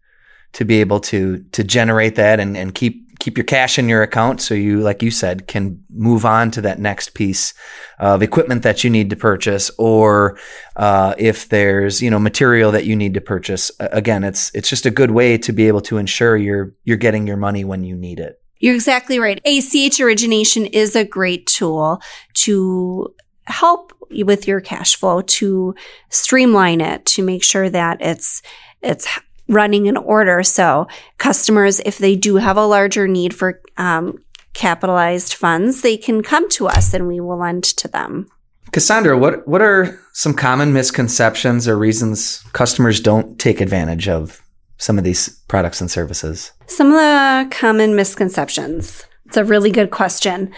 to 0.52 0.64
be 0.64 0.80
able 0.80 1.00
to 1.00 1.44
to 1.50 1.64
generate 1.64 2.14
that 2.14 2.38
and 2.38 2.56
and 2.56 2.72
keep 2.72 3.18
keep 3.18 3.36
your 3.36 3.44
cash 3.44 3.76
in 3.76 3.88
your 3.88 4.02
account 4.02 4.40
so 4.40 4.54
you 4.54 4.80
like 4.82 5.02
you 5.02 5.10
said 5.10 5.48
can 5.48 5.82
move 5.90 6.24
on 6.24 6.50
to 6.52 6.60
that 6.60 6.78
next 6.78 7.14
piece 7.14 7.54
of 7.98 8.22
equipment 8.22 8.62
that 8.62 8.84
you 8.84 8.90
need 8.90 9.08
to 9.08 9.16
purchase 9.16 9.70
or 9.78 10.38
uh, 10.76 11.14
if 11.16 11.48
there's 11.48 12.02
you 12.02 12.10
know 12.10 12.18
material 12.18 12.70
that 12.70 12.84
you 12.84 12.94
need 12.94 13.14
to 13.14 13.20
purchase 13.20 13.70
again 13.80 14.24
it's 14.24 14.50
it's 14.54 14.68
just 14.68 14.84
a 14.84 14.90
good 14.90 15.10
way 15.10 15.38
to 15.38 15.52
be 15.52 15.68
able 15.68 15.80
to 15.80 15.96
ensure 15.96 16.36
you're 16.36 16.74
you're 16.84 16.98
getting 16.98 17.26
your 17.26 17.36
money 17.36 17.64
when 17.64 17.82
you 17.82 17.96
need 17.96 18.20
it 18.20 18.43
you're 18.64 18.74
exactly 18.74 19.18
right. 19.18 19.42
ACH 19.44 20.00
origination 20.00 20.64
is 20.64 20.96
a 20.96 21.04
great 21.04 21.46
tool 21.46 22.00
to 22.32 23.14
help 23.44 23.92
with 24.10 24.48
your 24.48 24.62
cash 24.62 24.96
flow, 24.96 25.20
to 25.20 25.74
streamline 26.08 26.80
it, 26.80 27.04
to 27.04 27.22
make 27.22 27.44
sure 27.44 27.68
that 27.68 27.98
it's, 28.00 28.40
it's 28.80 29.06
running 29.48 29.84
in 29.84 29.98
order. 29.98 30.42
So 30.42 30.88
customers, 31.18 31.78
if 31.80 31.98
they 31.98 32.16
do 32.16 32.36
have 32.36 32.56
a 32.56 32.64
larger 32.64 33.06
need 33.06 33.34
for, 33.34 33.60
um, 33.76 34.24
capitalized 34.54 35.34
funds, 35.34 35.82
they 35.82 35.98
can 35.98 36.22
come 36.22 36.48
to 36.48 36.66
us 36.66 36.94
and 36.94 37.06
we 37.06 37.20
will 37.20 37.36
lend 37.36 37.64
to 37.64 37.86
them. 37.86 38.28
Cassandra, 38.72 39.18
what 39.18 39.46
what 39.46 39.60
are 39.60 40.00
some 40.14 40.32
common 40.32 40.72
misconceptions 40.72 41.68
or 41.68 41.76
reasons 41.76 42.42
customers 42.54 42.98
don't 42.98 43.38
take 43.38 43.60
advantage 43.60 44.08
of 44.08 44.40
some 44.78 44.98
of 44.98 45.04
these 45.04 45.28
products 45.48 45.80
and 45.80 45.90
services? 45.90 46.52
Some 46.66 46.88
of 46.88 46.94
the 46.94 47.48
common 47.50 47.96
misconceptions. 47.96 49.04
It's 49.26 49.36
a 49.36 49.44
really 49.44 49.70
good 49.70 49.90
question. 49.90 50.52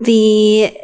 The 0.00 0.76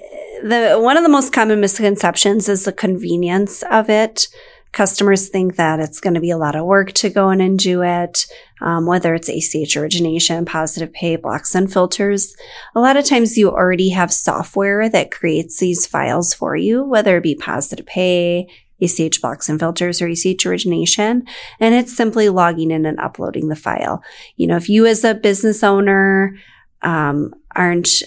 the 0.42 0.78
one 0.80 0.96
of 0.96 1.02
the 1.02 1.08
most 1.08 1.32
common 1.32 1.60
misconceptions 1.60 2.48
is 2.48 2.64
the 2.64 2.72
convenience 2.72 3.62
of 3.70 3.90
it. 3.90 4.28
Customers 4.72 5.28
think 5.28 5.56
that 5.56 5.80
it's 5.80 6.00
going 6.00 6.14
to 6.14 6.20
be 6.20 6.30
a 6.30 6.38
lot 6.38 6.54
of 6.54 6.64
work 6.64 6.92
to 6.92 7.10
go 7.10 7.30
in 7.30 7.40
and 7.40 7.58
do 7.58 7.82
it, 7.82 8.26
um, 8.60 8.86
whether 8.86 9.14
it's 9.14 9.28
ACH 9.28 9.76
origination, 9.76 10.44
positive 10.44 10.92
pay, 10.92 11.16
blocks 11.16 11.56
and 11.56 11.72
filters. 11.72 12.36
A 12.76 12.80
lot 12.80 12.96
of 12.96 13.04
times 13.04 13.36
you 13.36 13.50
already 13.50 13.88
have 13.88 14.12
software 14.12 14.88
that 14.88 15.10
creates 15.10 15.58
these 15.58 15.88
files 15.88 16.32
for 16.32 16.54
you, 16.54 16.84
whether 16.84 17.16
it 17.16 17.24
be 17.24 17.34
positive 17.34 17.84
pay, 17.84 18.48
ACH 18.80 19.20
blocks 19.20 19.48
and 19.48 19.58
filters 19.58 20.00
or 20.00 20.08
ACH 20.08 20.46
origination. 20.46 21.24
And 21.58 21.74
it's 21.74 21.96
simply 21.96 22.28
logging 22.28 22.70
in 22.70 22.86
and 22.86 22.98
uploading 23.00 23.48
the 23.48 23.56
file. 23.56 24.02
You 24.36 24.46
know, 24.46 24.56
if 24.56 24.68
you 24.68 24.86
as 24.86 25.04
a 25.04 25.14
business 25.14 25.62
owner, 25.62 26.36
um, 26.82 27.34
aren't 27.54 28.02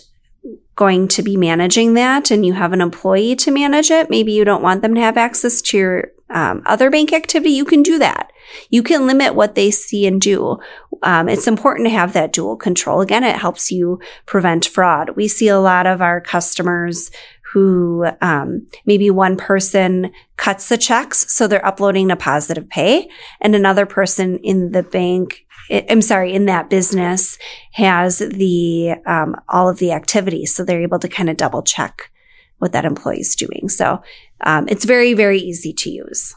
going 0.75 1.07
to 1.07 1.21
be 1.21 1.37
managing 1.37 1.93
that 1.93 2.31
and 2.31 2.45
you 2.45 2.53
have 2.53 2.73
an 2.73 2.81
employee 2.81 3.35
to 3.35 3.51
manage 3.51 3.91
it, 3.91 4.09
maybe 4.09 4.31
you 4.31 4.43
don't 4.43 4.63
want 4.63 4.81
them 4.81 4.95
to 4.95 5.01
have 5.01 5.17
access 5.17 5.61
to 5.61 5.77
your 5.77 6.11
um, 6.29 6.63
other 6.65 6.89
bank 6.89 7.13
activity, 7.13 7.51
you 7.51 7.63
can 7.63 7.83
do 7.83 7.99
that. 7.99 8.31
You 8.69 8.83
can 8.83 9.07
limit 9.07 9.35
what 9.35 9.55
they 9.55 9.71
see 9.71 10.07
and 10.07 10.19
do. 10.19 10.57
Um, 11.03 11.29
it's 11.29 11.47
important 11.47 11.85
to 11.85 11.91
have 11.91 12.13
that 12.13 12.33
dual 12.33 12.55
control. 12.55 13.01
Again, 13.01 13.23
it 13.23 13.35
helps 13.35 13.71
you 13.71 13.99
prevent 14.25 14.65
fraud. 14.65 15.11
We 15.15 15.27
see 15.27 15.47
a 15.47 15.59
lot 15.59 15.85
of 15.85 16.01
our 16.01 16.19
customers 16.19 17.11
who 17.53 18.07
um, 18.21 18.65
maybe 18.85 19.11
one 19.11 19.37
person 19.37 20.11
cuts 20.37 20.69
the 20.69 20.77
checks, 20.77 21.31
so 21.31 21.47
they're 21.47 21.65
uploading 21.65 22.09
a 22.09 22.15
positive 22.15 22.67
pay, 22.67 23.07
and 23.41 23.55
another 23.55 23.85
person 23.85 24.39
in 24.39 24.71
the 24.71 24.81
bank, 24.81 25.45
I'm 25.69 26.01
sorry, 26.01 26.33
in 26.33 26.47
that 26.47 26.69
business 26.69 27.37
has 27.73 28.17
the 28.17 28.95
um, 29.05 29.35
all 29.47 29.69
of 29.69 29.77
the 29.77 29.91
activities, 29.91 30.53
so 30.53 30.65
they're 30.65 30.81
able 30.81 30.99
to 30.99 31.07
kind 31.07 31.29
of 31.29 31.37
double 31.37 31.61
check 31.61 32.11
what 32.57 32.71
that 32.71 32.85
employee 32.85 33.19
is 33.19 33.35
doing. 33.35 33.69
So 33.69 34.01
um, 34.41 34.67
it's 34.67 34.85
very 34.85 35.13
very 35.13 35.39
easy 35.39 35.73
to 35.73 35.89
use. 35.91 36.33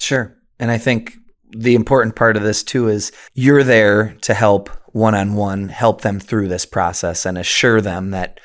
Sure, 0.00 0.34
and 0.58 0.70
I 0.70 0.78
think 0.78 1.14
the 1.50 1.74
important 1.74 2.16
part 2.16 2.36
of 2.36 2.42
this 2.42 2.64
too 2.64 2.88
is 2.88 3.12
you're 3.34 3.62
there 3.62 4.16
to 4.22 4.34
help 4.34 4.70
one 4.92 5.14
on 5.14 5.34
one, 5.34 5.68
help 5.68 6.00
them 6.00 6.20
through 6.20 6.48
this 6.48 6.64
process, 6.64 7.26
and 7.26 7.36
assure 7.36 7.80
them 7.80 8.12
that 8.12 8.40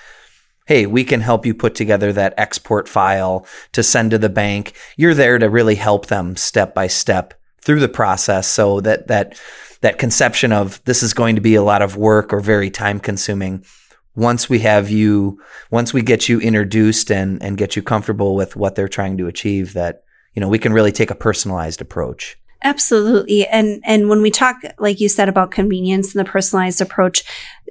hey, 0.69 0.85
we 0.85 1.03
can 1.03 1.19
help 1.19 1.47
you 1.47 1.53
put 1.55 1.73
together 1.73 2.13
that 2.13 2.35
export 2.37 2.87
file 2.87 3.43
to 3.71 3.81
send 3.81 4.11
to 4.11 4.19
the 4.19 4.29
bank. 4.29 4.75
You're 4.97 5.15
there 5.15 5.39
to 5.39 5.49
really 5.49 5.73
help 5.73 6.05
them 6.05 6.35
step 6.35 6.75
by 6.75 6.85
step 6.85 7.33
through 7.59 7.79
the 7.79 7.89
process 7.89 8.47
so 8.47 8.79
that 8.81 9.07
that 9.07 9.41
that 9.81 9.97
conception 9.97 10.51
of 10.51 10.79
this 10.83 11.01
is 11.01 11.15
going 11.15 11.33
to 11.33 11.41
be 11.41 11.55
a 11.55 11.63
lot 11.63 11.81
of 11.81 11.97
work 11.97 12.31
or 12.31 12.39
very 12.39 12.69
time 12.69 12.99
consuming 12.99 13.65
once 14.13 14.47
we 14.47 14.59
have 14.59 14.91
you 14.91 15.41
once 15.71 15.91
we 15.91 16.03
get 16.03 16.29
you 16.29 16.39
introduced 16.39 17.09
and 17.11 17.41
and 17.41 17.57
get 17.57 17.75
you 17.75 17.81
comfortable 17.81 18.35
with 18.35 18.55
what 18.55 18.75
they're 18.75 18.87
trying 18.87 19.17
to 19.17 19.25
achieve 19.25 19.73
that 19.73 20.03
you 20.35 20.39
know 20.39 20.47
we 20.47 20.59
can 20.59 20.71
really 20.71 20.91
take 20.91 21.09
a 21.09 21.15
personalized 21.15 21.81
approach 21.81 22.37
Absolutely. 22.61 23.47
And 23.47 23.81
and 23.85 24.09
when 24.09 24.21
we 24.21 24.31
talk 24.31 24.57
like 24.79 24.99
you 24.99 25.07
said 25.07 25.29
about 25.29 25.51
convenience 25.51 26.13
and 26.13 26.19
the 26.19 26.29
personalized 26.29 26.81
approach, 26.81 27.23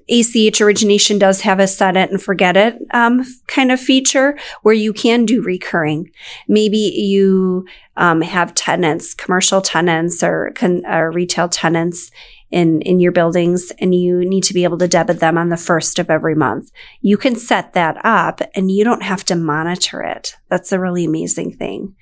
ACH 0.09 0.61
origination 0.61 1.19
does 1.19 1.43
have 1.43 1.61
a 1.61 1.67
set 1.67 1.97
it 1.97 2.11
and 2.11 2.23
forget 2.23 2.57
it 2.57 2.79
um, 2.93 3.23
kind 3.47 3.71
of 3.71 3.79
feature 3.79 4.39
where 4.63 4.75
you 4.75 4.93
can 4.93 5.27
do 5.27 5.43
recurring. 5.43 6.11
Maybe 6.47 6.79
you 6.79 7.67
um, 7.97 8.23
have 8.23 8.55
tenants, 8.55 9.13
commercial 9.13 9.61
tenants 9.61 10.23
or, 10.23 10.53
con- 10.55 10.87
or 10.87 11.11
retail 11.11 11.49
tenants 11.49 12.11
in 12.51 12.81
in 12.83 13.01
your 13.01 13.13
buildings 13.13 13.73
and 13.79 13.95
you 13.95 14.21
need 14.21 14.45
to 14.45 14.55
be 14.55 14.65
able 14.65 14.79
to 14.79 14.89
debit 14.89 15.21
them 15.21 15.37
on 15.37 15.49
the 15.49 15.57
first 15.57 15.99
of 15.99 16.11
every 16.11 16.35
month. 16.35 16.71
You 17.01 17.17
can 17.17 17.37
set 17.37 17.75
that 17.75 17.99
up 18.05 18.41
and 18.55 18.71
you 18.71 18.85
don't 18.85 19.03
have 19.03 19.25
to 19.27 19.37
monitor 19.37 20.03
it. 20.03 20.37
That's 20.49 20.73
a 20.73 20.81
really 20.81 21.05
amazing 21.05 21.57
thing 21.57 21.95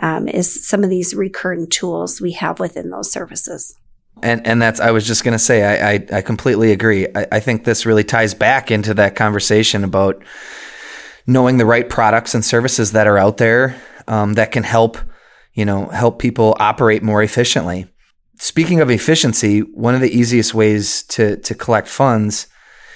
um, 0.00 0.28
is 0.28 0.66
some 0.66 0.82
of 0.82 0.90
these 0.90 1.14
recurring 1.14 1.68
tools 1.68 2.20
we 2.20 2.32
have 2.32 2.58
within 2.58 2.90
those 2.90 3.12
services. 3.12 3.76
And 4.22 4.46
and 4.46 4.60
that's 4.60 4.80
I 4.80 4.90
was 4.90 5.06
just 5.06 5.24
going 5.24 5.32
to 5.32 5.38
say 5.38 5.62
I, 5.62 5.92
I, 5.92 6.06
I 6.18 6.22
completely 6.22 6.72
agree. 6.72 7.06
I, 7.14 7.26
I 7.32 7.40
think 7.40 7.64
this 7.64 7.86
really 7.86 8.04
ties 8.04 8.34
back 8.34 8.70
into 8.70 8.94
that 8.94 9.16
conversation 9.16 9.84
about 9.84 10.22
knowing 11.26 11.58
the 11.58 11.66
right 11.66 11.88
products 11.88 12.34
and 12.34 12.44
services 12.44 12.92
that 12.92 13.06
are 13.06 13.18
out 13.18 13.36
there 13.36 13.80
um, 14.08 14.34
that 14.34 14.52
can 14.52 14.62
help 14.62 14.98
you 15.54 15.64
know 15.64 15.86
help 15.86 16.18
people 16.18 16.56
operate 16.58 17.02
more 17.02 17.22
efficiently. 17.22 17.89
Speaking 18.42 18.80
of 18.80 18.88
efficiency, 18.90 19.60
one 19.60 19.94
of 19.94 20.00
the 20.00 20.16
easiest 20.16 20.54
ways 20.54 21.02
to 21.08 21.36
to 21.36 21.54
collect 21.54 21.88
funds 21.88 22.46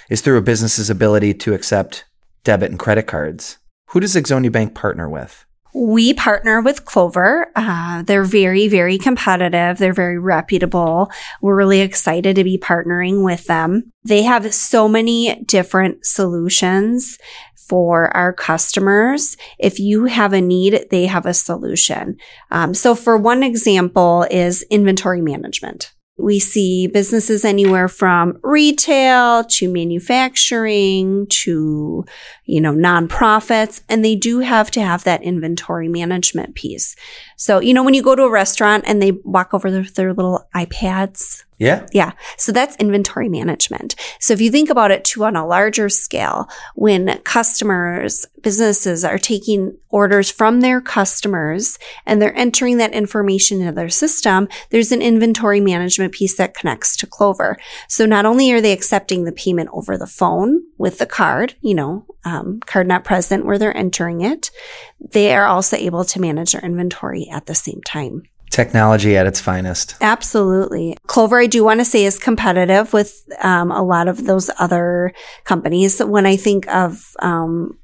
is 0.09 0.21
through 0.21 0.37
a 0.39 0.41
business's 0.41 0.89
ability 0.89 1.35
to 1.35 1.53
accept 1.53 2.05
debit 2.43 2.71
and 2.71 2.79
credit 2.79 3.03
cards. 3.05 3.59
Who 3.89 3.99
does 3.99 4.15
Ixonia 4.15 4.51
Bank 4.51 4.73
partner 4.73 5.07
with? 5.07 5.45
We 5.75 6.15
partner 6.15 6.61
with 6.61 6.85
Clover. 6.85 7.51
Uh, 7.55 8.01
they're 8.01 8.23
very, 8.23 8.67
very 8.67 8.97
competitive. 8.97 9.77
They're 9.77 9.93
very 9.93 10.17
reputable. 10.17 11.11
We're 11.43 11.55
really 11.55 11.81
excited 11.81 12.37
to 12.37 12.43
be 12.43 12.57
partnering 12.57 13.23
with 13.23 13.45
them. 13.45 13.91
They 14.03 14.23
have 14.23 14.51
so 14.51 14.87
many 14.87 15.43
different 15.43 16.05
solutions 16.05 17.19
for 17.67 18.15
our 18.15 18.33
customers. 18.33 19.37
If 19.59 19.79
you 19.79 20.05
have 20.05 20.33
a 20.33 20.41
need, 20.41 20.87
they 20.91 21.05
have 21.05 21.25
a 21.25 21.33
solution. 21.33 22.17
Um, 22.51 22.73
so 22.73 22.95
for 22.95 23.17
one 23.17 23.43
example 23.43 24.25
is 24.29 24.63
inventory 24.69 25.21
management. 25.21 25.91
We 26.17 26.39
see 26.39 26.87
businesses 26.87 27.43
anywhere 27.43 27.89
from 27.89 28.39
retail 28.41 29.43
to 29.43 29.69
manufacturing 29.69 31.27
to, 31.27 32.05
you 32.45 32.61
know, 32.61 32.71
nonprofits, 32.71 33.81
and 33.89 34.03
they 34.03 34.15
do 34.15 34.39
have 34.39 34.71
to 34.71 34.81
have 34.81 35.03
that 35.03 35.23
inventory 35.23 35.89
management 35.89 36.55
piece. 36.55 36.95
So, 37.35 37.59
you 37.59 37.73
know, 37.73 37.83
when 37.83 37.93
you 37.93 38.01
go 38.01 38.15
to 38.15 38.23
a 38.23 38.31
restaurant 38.31 38.85
and 38.87 39.01
they 39.01 39.11
walk 39.11 39.53
over 39.53 39.69
their, 39.69 39.83
their 39.83 40.13
little 40.13 40.47
iPads, 40.55 41.43
Yeah. 41.57 41.85
yeah. 41.93 42.11
So 42.37 42.51
that's 42.51 42.75
inventory 42.77 43.29
management. 43.29 43.95
So 44.19 44.33
if 44.33 44.41
you 44.41 44.51
think 44.51 44.69
about 44.69 44.91
it 44.91 45.05
too 45.05 45.23
on 45.23 45.35
a 45.35 45.47
larger 45.47 45.87
scale, 45.87 46.49
when 46.75 47.19
customers, 47.19 48.25
businesses 48.41 49.05
are 49.05 49.17
taking 49.17 49.77
orders 49.89 50.29
from 50.29 50.59
their 50.59 50.81
customers 50.81 51.79
and 52.05 52.21
they're 52.21 52.35
entering 52.35 52.77
that 52.77 52.93
information 52.93 53.61
into 53.61 53.71
their 53.71 53.89
system, 53.89 54.49
there's 54.69 54.91
an 54.91 55.01
inventory 55.01 55.61
management 55.61 56.13
piece 56.13 56.35
that 56.35 56.55
connects 56.55 56.97
to 56.97 57.07
Clover. 57.07 57.57
So 57.87 58.05
not 58.05 58.25
only 58.25 58.51
are 58.51 58.59
they 58.59 58.73
accepting 58.73 59.23
the 59.23 59.31
payment 59.31 59.69
over 59.71 59.97
the 59.97 60.07
phone 60.07 60.61
with 60.77 60.97
the 60.97 61.05
card, 61.05 61.55
you 61.61 61.73
know, 61.73 62.05
um, 62.25 62.59
card 62.65 62.87
not 62.87 63.05
present 63.05 63.45
where 63.45 63.57
they're 63.57 63.75
entering 63.75 64.21
it, 64.21 64.51
they 64.99 65.33
are 65.33 65.45
also 65.45 65.77
able 65.77 66.03
to 66.03 66.19
manage 66.19 66.51
their 66.51 66.61
inventory 66.61 67.29
at 67.31 67.45
the 67.45 67.55
same 67.55 67.81
time. 67.85 68.23
Technology 68.55 69.17
at 69.17 69.27
its 69.27 69.41
finest. 69.41 69.95
Absolutely. 69.99 70.95
Clover, 71.07 71.39
I 71.39 71.45
do 71.45 71.61
want 71.65 71.81
to 71.81 71.85
say, 71.85 72.05
is 72.05 72.17
competitive 72.17 72.93
with 72.93 73.27
um, 73.41 73.69
a 73.69 73.83
lot 73.83 74.07
of 74.07 74.25
those 74.25 74.49
other 74.59 75.11
companies. 75.43 75.99
When 75.99 76.25
I 76.25 76.37
think 76.37 76.65
of 76.69 77.17
um, 77.19 77.77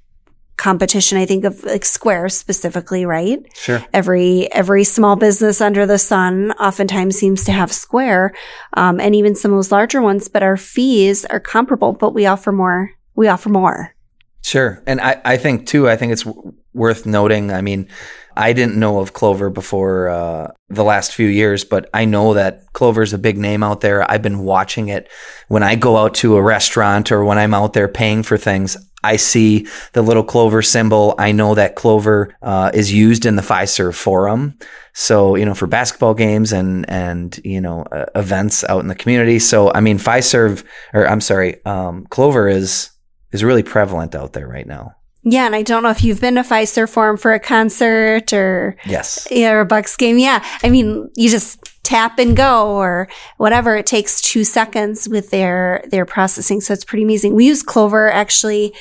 competition, 0.56 1.18
I 1.18 1.26
think 1.26 1.44
of 1.44 1.62
like 1.66 1.84
Square 1.84 2.30
specifically, 2.30 3.06
right? 3.06 3.40
Sure. 3.54 3.84
Every 3.92 4.50
every 4.54 4.86
small 4.86 5.18
business 5.18 5.60
under 5.60 5.86
the 5.86 5.98
sun 5.98 6.54
oftentimes 6.54 7.18
seems 7.18 7.44
to 7.44 7.52
have 7.52 7.74
Square, 7.74 8.34
um, 8.78 9.02
and 9.02 9.14
even 9.14 9.36
some 9.36 9.52
of 9.52 9.58
those 9.58 9.74
larger 9.74 10.02
ones. 10.02 10.30
But 10.30 10.42
our 10.42 10.56
fees 10.56 11.26
are 11.26 11.42
comparable, 11.42 11.92
but 11.92 12.14
we 12.14 12.26
offer 12.28 12.54
more. 12.54 12.92
We 13.14 13.28
offer 13.28 13.50
more. 13.50 13.94
Sure. 14.42 14.82
And 14.88 15.02
I, 15.02 15.22
I 15.26 15.36
think 15.38 15.68
too, 15.68 15.90
I 15.90 15.98
think 15.98 16.14
it's 16.14 16.24
w- 16.24 16.54
worth 16.74 17.06
noting. 17.06 17.52
I 17.52 17.62
mean, 17.62 17.90
I 18.36 18.54
didn't 18.54 18.80
know 18.80 19.00
of 19.00 19.13
Clover 19.13 19.50
before 19.50 20.10
uh, 20.10 20.52
the 20.70 20.84
last 20.84 21.13
few 21.13 21.28
years, 21.28 21.63
but 21.63 21.89
I 21.94 22.06
know 22.06 22.34
that 22.34 22.72
Clover's 22.74 23.13
a 23.13 23.17
big 23.17 23.38
name 23.38 23.63
out 23.63 23.82
there. 23.82 24.10
I've 24.10 24.22
been 24.22 24.39
watching 24.39 24.88
it 24.88 25.10
when 25.48 25.63
I 25.63 25.76
go 25.76 25.98
out 25.98 26.15
to 26.15 26.38
a 26.38 26.41
restaurant 26.41 27.12
or 27.12 27.24
when 27.24 27.38
I'm 27.38 27.54
out 27.54 27.74
there 27.74 27.88
paying 27.88 28.24
for 28.24 28.38
things. 28.38 28.78
I 29.04 29.15
see 29.15 29.67
the 29.94 30.02
little 30.02 30.24
Clover 30.24 30.62
symbol. 30.62 31.15
I 31.17 31.32
know 31.32 31.56
that 31.56 31.76
Clover 31.76 32.36
uh, 32.41 32.72
is 32.74 32.94
used 32.94 33.26
in 33.26 33.36
the 33.36 33.41
Fiserv 33.41 33.96
forum. 33.96 34.58
So, 34.94 35.36
you 35.36 35.46
know, 35.46 35.56
for 35.56 35.67
basketball 35.67 36.13
games 36.13 36.52
and, 36.52 36.88
and, 36.89 37.39
you 37.44 37.62
know, 37.62 37.84
uh, 37.91 38.06
events 38.13 38.63
out 38.65 38.82
in 38.82 38.88
the 38.88 38.96
community. 38.96 39.39
So, 39.39 39.74
I 39.74 39.80
mean, 39.80 39.98
Fiserv, 39.98 40.63
or 40.94 41.08
I'm 41.08 41.22
sorry, 41.22 41.63
um, 41.65 42.06
Clover 42.08 42.48
is, 42.48 42.91
is 43.32 43.44
really 43.44 43.63
prevalent 43.63 44.13
out 44.13 44.34
there 44.34 44.48
right 44.48 44.67
now. 44.67 44.96
Yeah, 45.24 45.46
and 45.46 45.56
I 45.56 45.62
don't 45.62 45.84
know 45.84 45.92
if 45.92 46.04
you've 46.04 46.22
been 46.22 46.36
to 46.36 46.42
Fiserv 46.42 46.90
Forum 46.90 47.18
for 47.18 47.34
a 47.34 47.40
concert 47.40 48.34
or 48.34 48.76
Yes. 48.86 49.28
yeah, 49.30 49.52
or 49.52 49.60
a 49.60 49.66
Bucks 49.66 49.96
game. 49.96 50.18
Yeah. 50.18 50.44
I 50.64 50.70
mean, 50.70 51.10
you 51.16 51.30
just 51.30 51.60
tap 51.84 52.18
and 52.18 52.36
go 52.36 52.76
or 52.76 53.08
whatever. 53.38 53.76
It 53.76 53.86
takes 53.86 54.22
two 54.22 54.44
seconds 54.44 55.08
with 55.08 55.30
their, 55.30 55.84
their 55.90 56.06
processing. 56.06 56.60
So 56.62 56.74
it's 56.74 56.86
pretty 56.86 57.04
amazing. 57.04 57.36
We 57.36 57.46
use 57.46 57.62
Clover 57.62 58.12
actually, 58.12 58.74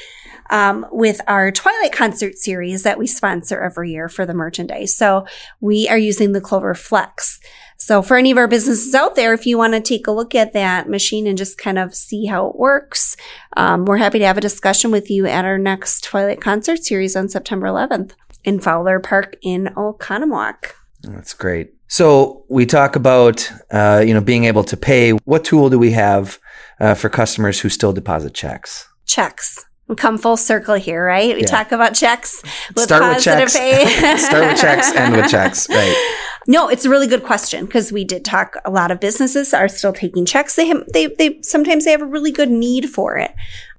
um, 0.48 0.87
with 0.90 1.20
our 1.29 1.53
Twilight 1.53 1.92
concert 1.92 2.37
series 2.37 2.83
that 2.83 2.98
we 2.98 3.07
sponsor 3.07 3.61
every 3.61 3.92
year 3.92 4.09
for 4.09 4.26
the 4.26 4.35
merchandise. 4.35 4.96
So 4.96 5.26
we 5.61 5.88
are 5.88 5.98
using 5.98 6.33
the 6.33 6.40
Clover 6.40 6.74
Flex. 6.74 7.38
So 7.82 8.02
for 8.02 8.18
any 8.18 8.30
of 8.30 8.36
our 8.36 8.46
businesses 8.46 8.94
out 8.94 9.14
there, 9.16 9.32
if 9.32 9.46
you 9.46 9.56
want 9.56 9.72
to 9.72 9.80
take 9.80 10.06
a 10.06 10.10
look 10.12 10.34
at 10.34 10.52
that 10.52 10.86
machine 10.88 11.26
and 11.26 11.38
just 11.38 11.56
kind 11.56 11.78
of 11.78 11.94
see 11.94 12.26
how 12.26 12.46
it 12.48 12.56
works, 12.56 13.16
um, 13.56 13.86
we're 13.86 13.96
happy 13.96 14.18
to 14.18 14.26
have 14.26 14.36
a 14.36 14.40
discussion 14.42 14.90
with 14.90 15.10
you 15.10 15.26
at 15.26 15.46
our 15.46 15.56
next 15.56 16.04
Twilight 16.04 16.42
concert 16.42 16.84
series 16.84 17.16
on 17.16 17.30
September 17.30 17.66
11th 17.68 18.12
in 18.44 18.60
Fowler 18.60 19.00
Park 19.00 19.36
in 19.42 19.70
Oconomowoc. 19.76 20.72
That's 21.02 21.32
great. 21.32 21.72
So 21.88 22.44
we 22.50 22.66
talk 22.66 22.96
about, 22.96 23.50
uh, 23.70 24.04
you 24.06 24.12
know, 24.12 24.20
being 24.20 24.44
able 24.44 24.64
to 24.64 24.76
pay. 24.76 25.12
What 25.24 25.44
tool 25.44 25.70
do 25.70 25.78
we 25.78 25.92
have 25.92 26.38
uh, 26.80 26.92
for 26.92 27.08
customers 27.08 27.60
who 27.60 27.70
still 27.70 27.94
deposit 27.94 28.34
checks? 28.34 28.86
Checks. 29.06 29.64
We 29.88 29.96
come 29.96 30.18
full 30.18 30.36
circle 30.36 30.74
here, 30.76 31.04
right? 31.04 31.34
We 31.34 31.40
Yeah. 31.40 31.46
talk 31.48 31.72
about 31.72 31.94
checks 31.94 32.42
with 32.74 32.84
Start 32.84 33.16
with 33.16 33.24
checks. 33.24 33.56
pay. 33.56 33.86
Start 34.18 34.44
with 34.52 34.60
checks, 34.60 34.92
end 34.94 35.16
with 35.16 35.30
checks. 35.30 35.66
Right. 35.68 36.16
No, 36.46 36.68
it's 36.68 36.85
a 36.85 36.90
really 36.90 37.07
good 37.07 37.22
question 37.22 37.66
because 37.66 37.92
we 37.92 38.05
did 38.05 38.24
talk. 38.24 38.57
A 38.64 38.70
lot 38.70 38.90
of 38.90 39.00
businesses 39.00 39.53
are 39.53 39.68
still 39.68 39.92
taking 39.92 40.24
checks. 40.24 40.57
They 40.57 40.66
have, 40.66 40.85
they 40.92 41.07
they 41.07 41.40
sometimes 41.42 41.85
they 41.85 41.90
have 41.90 42.03
a 42.03 42.07
really 42.07 42.33
good 42.33 42.50
need 42.50 42.88
for 42.88 43.16
it. 43.16 43.33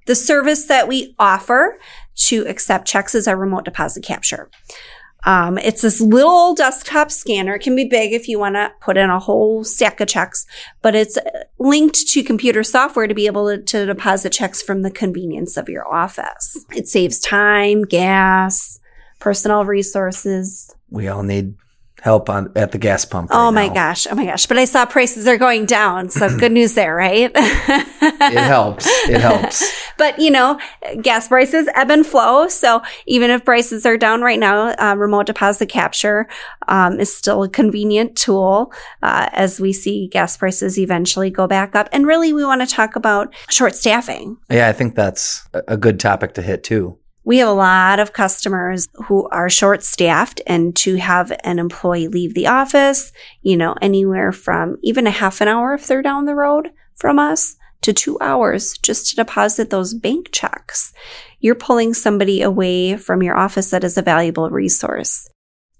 The 0.06 0.14
service 0.14 0.66
that 0.66 0.88
we 0.88 1.14
offer 1.18 1.78
to 2.14 2.46
accept 2.46 2.86
checks 2.86 3.14
is 3.14 3.28
our 3.28 3.36
remote 3.36 3.64
deposit 3.64 4.04
capture. 4.04 4.50
Um, 5.24 5.56
it's 5.58 5.82
this 5.82 6.00
little 6.00 6.54
desktop 6.54 7.12
scanner. 7.12 7.54
It 7.54 7.62
can 7.62 7.76
be 7.76 7.84
big 7.84 8.12
if 8.12 8.26
you 8.26 8.40
want 8.40 8.56
to 8.56 8.72
put 8.80 8.96
in 8.96 9.08
a 9.08 9.20
whole 9.20 9.62
stack 9.62 10.00
of 10.00 10.08
checks, 10.08 10.44
but 10.82 10.96
it's 10.96 11.16
linked 11.60 12.08
to 12.08 12.24
computer 12.24 12.64
software 12.64 13.06
to 13.06 13.14
be 13.14 13.26
able 13.26 13.48
to, 13.48 13.62
to 13.62 13.86
deposit 13.86 14.32
checks 14.32 14.60
from 14.60 14.82
the 14.82 14.90
convenience 14.90 15.56
of 15.56 15.68
your 15.68 15.86
office. 15.92 16.64
It 16.74 16.88
saves 16.88 17.20
time, 17.20 17.84
gas, 17.84 18.80
personal 19.20 19.64
resources. 19.64 20.74
We 20.90 21.06
all 21.06 21.22
need 21.22 21.54
help 22.02 22.28
on 22.28 22.50
at 22.56 22.72
the 22.72 22.78
gas 22.78 23.04
pump. 23.04 23.30
Oh 23.32 23.52
my 23.52 23.68
now. 23.68 23.74
gosh. 23.74 24.08
Oh 24.10 24.16
my 24.16 24.26
gosh. 24.26 24.46
But 24.46 24.58
I 24.58 24.64
saw 24.64 24.84
prices 24.84 25.28
are 25.28 25.38
going 25.38 25.66
down. 25.66 26.10
So 26.10 26.36
good 26.38 26.50
news 26.50 26.74
there, 26.74 26.94
right? 26.94 27.30
It 28.24 28.38
helps. 28.38 28.86
It 29.08 29.20
helps. 29.20 29.72
but 29.98 30.18
you 30.18 30.30
know, 30.30 30.58
gas 31.00 31.28
prices 31.28 31.68
ebb 31.74 31.90
and 31.90 32.04
flow. 32.04 32.48
So 32.48 32.82
even 33.06 33.30
if 33.30 33.44
prices 33.44 33.86
are 33.86 33.96
down 33.96 34.22
right 34.22 34.38
now, 34.38 34.74
uh, 34.78 34.96
remote 34.96 35.26
deposit 35.26 35.68
capture 35.68 36.28
um, 36.68 36.98
is 36.98 37.14
still 37.14 37.42
a 37.42 37.48
convenient 37.48 38.16
tool 38.16 38.72
uh, 39.02 39.28
as 39.32 39.60
we 39.60 39.72
see 39.72 40.08
gas 40.08 40.36
prices 40.36 40.78
eventually 40.78 41.30
go 41.30 41.46
back 41.46 41.76
up. 41.76 41.88
And 41.92 42.06
really, 42.06 42.32
we 42.32 42.44
want 42.44 42.60
to 42.60 42.66
talk 42.66 42.96
about 42.96 43.34
short 43.50 43.74
staffing. 43.74 44.36
Yeah, 44.50 44.68
I 44.68 44.72
think 44.72 44.94
that's 44.94 45.48
a 45.68 45.76
good 45.76 46.00
topic 46.00 46.34
to 46.34 46.42
hit 46.42 46.64
too. 46.64 46.98
We 47.24 47.38
have 47.38 47.48
a 47.48 47.52
lot 47.52 48.00
of 48.00 48.12
customers 48.12 48.88
who 49.06 49.28
are 49.28 49.48
short 49.48 49.82
staffed 49.82 50.40
and 50.46 50.74
to 50.76 50.96
have 50.96 51.32
an 51.44 51.58
employee 51.58 52.08
leave 52.08 52.34
the 52.34 52.48
office, 52.48 53.12
you 53.42 53.56
know, 53.56 53.76
anywhere 53.80 54.32
from 54.32 54.76
even 54.82 55.06
a 55.06 55.10
half 55.10 55.40
an 55.40 55.48
hour 55.48 55.74
if 55.74 55.86
they're 55.86 56.02
down 56.02 56.24
the 56.24 56.34
road 56.34 56.70
from 56.96 57.18
us 57.18 57.56
to 57.82 57.92
two 57.92 58.18
hours 58.20 58.76
just 58.78 59.10
to 59.10 59.16
deposit 59.16 59.70
those 59.70 59.94
bank 59.94 60.30
checks. 60.32 60.92
You're 61.40 61.54
pulling 61.54 61.94
somebody 61.94 62.42
away 62.42 62.96
from 62.96 63.22
your 63.22 63.36
office 63.36 63.70
that 63.70 63.84
is 63.84 63.98
a 63.98 64.02
valuable 64.02 64.50
resource. 64.50 65.28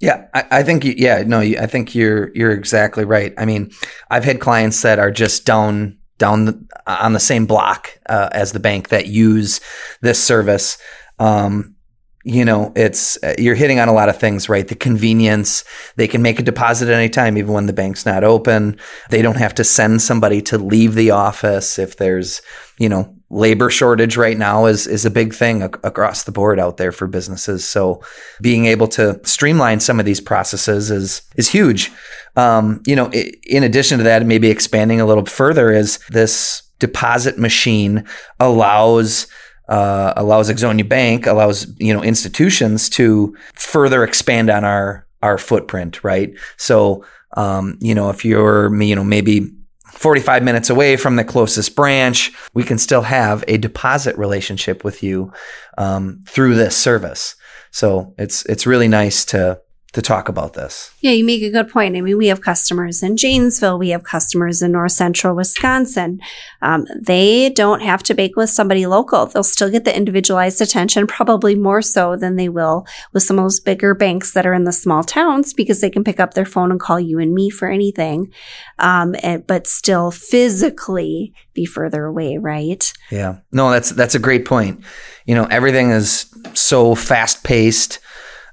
Yeah, 0.00 0.26
I, 0.34 0.44
I 0.50 0.62
think 0.64 0.84
you, 0.84 0.94
yeah, 0.96 1.22
no, 1.24 1.40
you, 1.40 1.58
I 1.58 1.66
think 1.66 1.94
you're 1.94 2.32
you're 2.34 2.50
exactly 2.50 3.04
right. 3.04 3.32
I 3.38 3.44
mean, 3.44 3.70
I've 4.10 4.24
had 4.24 4.40
clients 4.40 4.82
that 4.82 4.98
are 4.98 5.12
just 5.12 5.46
down 5.46 5.98
down 6.18 6.44
the, 6.44 6.66
on 6.86 7.12
the 7.12 7.20
same 7.20 7.46
block 7.46 7.98
uh, 8.06 8.28
as 8.32 8.52
the 8.52 8.60
bank 8.60 8.88
that 8.88 9.06
use 9.06 9.60
this 10.00 10.22
service. 10.22 10.76
Um, 11.18 11.76
you 12.24 12.44
know, 12.44 12.72
it's 12.76 13.22
uh, 13.24 13.34
you're 13.36 13.56
hitting 13.56 13.80
on 13.80 13.88
a 13.88 13.92
lot 13.92 14.08
of 14.08 14.18
things, 14.18 14.48
right? 14.48 14.66
The 14.66 14.76
convenience. 14.76 15.64
They 15.96 16.06
can 16.06 16.22
make 16.22 16.38
a 16.38 16.44
deposit 16.44 16.88
at 16.88 16.94
any 16.94 17.08
time, 17.08 17.36
even 17.36 17.52
when 17.52 17.66
the 17.66 17.72
bank's 17.72 18.06
not 18.06 18.22
open. 18.22 18.78
They 19.10 19.22
don't 19.22 19.38
have 19.38 19.54
to 19.56 19.64
send 19.64 20.02
somebody 20.02 20.40
to 20.42 20.58
leave 20.58 20.94
the 20.94 21.10
office 21.10 21.78
if 21.78 21.96
there's, 21.96 22.40
you 22.78 22.88
know, 22.88 23.16
labor 23.28 23.70
shortage 23.70 24.16
right 24.16 24.38
now 24.38 24.66
is 24.66 24.86
is 24.86 25.04
a 25.04 25.10
big 25.10 25.34
thing 25.34 25.62
ac- 25.62 25.80
across 25.82 26.22
the 26.22 26.32
board 26.32 26.60
out 26.60 26.76
there 26.76 26.92
for 26.92 27.08
businesses. 27.08 27.64
So 27.64 28.02
being 28.40 28.66
able 28.66 28.86
to 28.88 29.18
streamline 29.24 29.80
some 29.80 29.98
of 29.98 30.06
these 30.06 30.20
processes 30.20 30.90
is 30.92 31.22
is 31.36 31.48
huge. 31.48 31.90
Um, 32.36 32.82
you 32.86 32.94
know, 32.94 33.10
in 33.10 33.64
addition 33.64 33.98
to 33.98 34.04
that, 34.04 34.24
maybe 34.24 34.48
expanding 34.48 35.00
a 35.00 35.06
little 35.06 35.26
further 35.26 35.72
is 35.72 35.98
this 36.10 36.62
deposit 36.78 37.38
machine 37.38 38.04
allows 38.38 39.26
uh, 39.72 40.12
allows 40.18 40.50
Ixonia 40.50 40.86
Bank 40.86 41.26
allows 41.26 41.66
you 41.78 41.94
know 41.94 42.02
institutions 42.02 42.90
to 42.90 43.34
further 43.54 44.04
expand 44.04 44.50
on 44.50 44.64
our 44.64 45.06
our 45.22 45.38
footprint, 45.38 46.04
right? 46.04 46.34
So 46.58 47.06
um, 47.38 47.78
you 47.80 47.94
know 47.94 48.10
if 48.10 48.22
you're 48.22 48.74
you 48.82 48.94
know 48.94 49.02
maybe 49.02 49.50
45 49.86 50.42
minutes 50.42 50.68
away 50.68 50.98
from 50.98 51.16
the 51.16 51.24
closest 51.24 51.74
branch, 51.74 52.32
we 52.52 52.64
can 52.64 52.76
still 52.76 53.02
have 53.02 53.44
a 53.48 53.56
deposit 53.56 54.18
relationship 54.18 54.84
with 54.84 55.02
you 55.02 55.32
um, 55.78 56.22
through 56.28 56.54
this 56.54 56.76
service. 56.76 57.34
So 57.70 58.14
it's 58.18 58.44
it's 58.44 58.66
really 58.66 58.88
nice 58.88 59.24
to 59.26 59.58
to 59.92 60.00
talk 60.00 60.28
about 60.28 60.54
this. 60.54 60.94
Yeah, 61.00 61.10
you 61.10 61.24
make 61.24 61.42
a 61.42 61.50
good 61.50 61.68
point. 61.68 61.96
I 61.96 62.00
mean, 62.00 62.16
we 62.16 62.28
have 62.28 62.40
customers 62.40 63.02
in 63.02 63.16
Janesville, 63.16 63.78
we 63.78 63.90
have 63.90 64.04
customers 64.04 64.62
in 64.62 64.72
north 64.72 64.92
central 64.92 65.36
Wisconsin. 65.36 66.20
Um, 66.62 66.86
they 66.98 67.50
don't 67.50 67.82
have 67.82 68.02
to 68.04 68.14
bank 68.14 68.34
with 68.34 68.48
somebody 68.48 68.86
local. 68.86 69.26
They'll 69.26 69.42
still 69.42 69.70
get 69.70 69.84
the 69.84 69.94
individualized 69.94 70.62
attention, 70.62 71.06
probably 71.06 71.54
more 71.54 71.82
so 71.82 72.16
than 72.16 72.36
they 72.36 72.48
will 72.48 72.86
with 73.12 73.22
some 73.22 73.38
of 73.38 73.44
those 73.44 73.60
bigger 73.60 73.94
banks 73.94 74.32
that 74.32 74.46
are 74.46 74.54
in 74.54 74.64
the 74.64 74.72
small 74.72 75.04
towns 75.04 75.52
because 75.52 75.82
they 75.82 75.90
can 75.90 76.04
pick 76.04 76.18
up 76.18 76.32
their 76.32 76.46
phone 76.46 76.70
and 76.70 76.80
call 76.80 76.98
you 76.98 77.18
and 77.18 77.34
me 77.34 77.50
for 77.50 77.68
anything, 77.68 78.32
um, 78.78 79.14
and, 79.22 79.46
but 79.46 79.66
still 79.66 80.10
physically 80.10 81.34
be 81.52 81.66
further 81.66 82.06
away, 82.06 82.38
right? 82.38 82.92
Yeah. 83.10 83.38
No, 83.52 83.70
that's 83.70 83.90
that's 83.90 84.14
a 84.14 84.18
great 84.18 84.46
point. 84.46 84.82
You 85.26 85.34
know, 85.34 85.44
everything 85.50 85.90
is 85.90 86.32
so 86.54 86.94
fast 86.94 87.44
paced 87.44 87.98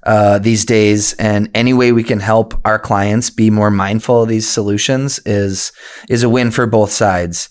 uh, 0.10 0.40
these 0.40 0.66
days, 0.66 1.14
and 1.14 1.52
any 1.54 1.72
way 1.72 1.92
we 1.92 2.04
can 2.04 2.20
help 2.20 2.60
our 2.66 2.80
clients 2.80 3.30
be 3.30 3.52
more 3.52 3.70
mindful 3.70 4.24
of 4.24 4.28
these 4.28 4.50
solutions 4.50 5.20
is 5.24 5.72
is 6.10 6.24
a 6.24 6.30
win 6.30 6.50
for 6.50 6.66
both 6.66 6.92
sides. 6.92 7.48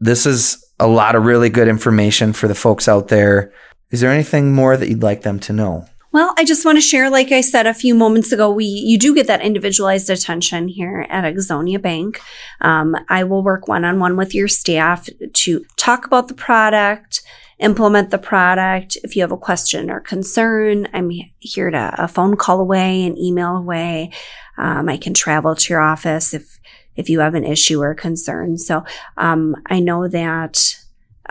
This 0.00 0.26
is 0.26 0.58
a 0.80 0.88
lot 0.88 1.14
of 1.14 1.24
really 1.24 1.50
good 1.50 1.68
information 1.68 2.32
for 2.32 2.48
the 2.48 2.54
folks 2.56 2.88
out 2.88 3.08
there. 3.08 3.52
Is 3.92 4.00
there 4.00 4.10
anything 4.10 4.52
more 4.52 4.76
that 4.76 4.88
you'd 4.88 5.04
like 5.04 5.22
them 5.22 5.38
to 5.40 5.52
know? 5.52 5.86
Well, 6.10 6.34
I 6.36 6.44
just 6.44 6.64
want 6.64 6.78
to 6.78 6.82
share, 6.82 7.10
like 7.10 7.30
I 7.30 7.42
said 7.42 7.68
a 7.68 7.74
few 7.74 7.94
moments 7.94 8.32
ago, 8.32 8.50
we 8.50 8.64
you 8.64 8.98
do 8.98 9.14
get 9.14 9.28
that 9.28 9.42
individualized 9.42 10.10
attention 10.10 10.66
here 10.66 11.06
at 11.08 11.22
Ixonia 11.32 11.80
Bank. 11.80 12.20
Um, 12.60 12.96
I 13.08 13.22
will 13.22 13.44
work 13.44 13.68
one 13.68 13.84
on 13.84 14.00
one 14.00 14.16
with 14.16 14.34
your 14.34 14.48
staff 14.48 15.08
to 15.32 15.64
talk 15.76 16.06
about 16.06 16.26
the 16.26 16.34
product, 16.34 17.22
implement 17.60 18.10
the 18.10 18.18
product. 18.18 18.96
If 19.04 19.14
you 19.14 19.22
have 19.22 19.32
a 19.32 19.36
question 19.36 19.90
or 19.90 20.00
concern, 20.00 20.88
I'm 20.92 21.10
here 21.38 21.70
to 21.70 21.94
a 21.98 22.08
phone 22.08 22.36
call 22.36 22.60
away, 22.60 23.04
an 23.04 23.18
email 23.18 23.56
away. 23.56 24.12
Um, 24.56 24.88
I 24.88 24.96
can 24.96 25.14
travel 25.14 25.54
to 25.54 25.72
your 25.72 25.80
office 25.80 26.34
if 26.34 26.58
if 26.96 27.08
you 27.08 27.20
have 27.20 27.34
an 27.34 27.44
issue 27.44 27.80
or 27.80 27.94
concern. 27.94 28.58
So 28.58 28.84
um, 29.16 29.56
I 29.66 29.80
know 29.80 30.08
that 30.08 30.76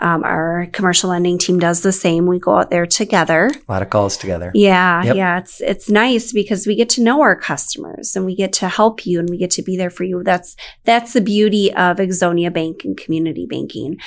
um, 0.00 0.24
our 0.24 0.66
commercial 0.72 1.10
lending 1.10 1.38
team 1.38 1.58
does 1.58 1.82
the 1.82 1.92
same. 1.92 2.26
We 2.26 2.38
go 2.38 2.56
out 2.56 2.70
there 2.70 2.86
together. 2.86 3.50
A 3.68 3.72
lot 3.72 3.82
of 3.82 3.90
calls 3.90 4.16
together. 4.16 4.50
Yeah, 4.54 5.02
Yep. 5.04 5.16
yeah. 5.16 5.38
It's 5.38 5.60
it's 5.60 5.90
nice 5.90 6.32
because 6.32 6.66
we 6.66 6.74
get 6.74 6.88
to 6.90 7.02
know 7.02 7.20
our 7.20 7.36
customers 7.36 8.16
and 8.16 8.24
we 8.24 8.34
get 8.34 8.52
to 8.54 8.68
help 8.68 9.06
you 9.06 9.18
and 9.18 9.28
we 9.28 9.36
get 9.38 9.50
to 9.52 9.62
be 9.62 9.76
there 9.76 9.90
for 9.90 10.04
you. 10.04 10.22
That's 10.24 10.56
that's 10.84 11.12
the 11.12 11.20
beauty 11.20 11.72
of 11.74 11.98
Ixonia 11.98 12.52
Bank 12.52 12.84
and 12.84 12.96
community 12.96 13.46
banking. 13.48 13.98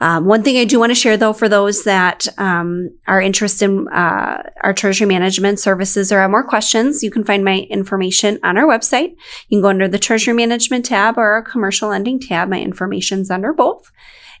Um, 0.00 0.24
one 0.24 0.42
thing 0.42 0.56
I 0.56 0.64
do 0.64 0.78
want 0.78 0.90
to 0.90 0.94
share 0.94 1.16
though, 1.16 1.32
for 1.34 1.48
those 1.48 1.84
that 1.84 2.26
um, 2.38 2.90
are 3.06 3.20
interested 3.20 3.66
in 3.70 3.88
uh, 3.88 4.42
our 4.62 4.72
treasury 4.72 5.06
management 5.06 5.58
services 5.60 6.10
or 6.10 6.20
have 6.20 6.30
more 6.30 6.44
questions, 6.46 7.02
you 7.02 7.10
can 7.10 7.24
find 7.24 7.44
my 7.44 7.66
information 7.70 8.38
on 8.42 8.56
our 8.56 8.66
website. 8.66 9.10
You 9.48 9.56
can 9.58 9.62
go 9.62 9.68
under 9.68 9.88
the 9.88 9.98
treasury 9.98 10.34
management 10.34 10.86
tab 10.86 11.18
or 11.18 11.32
our 11.32 11.42
commercial 11.42 11.90
lending 11.90 12.18
tab. 12.20 12.48
My 12.48 12.60
information's 12.60 13.30
under 13.30 13.52
both. 13.52 13.90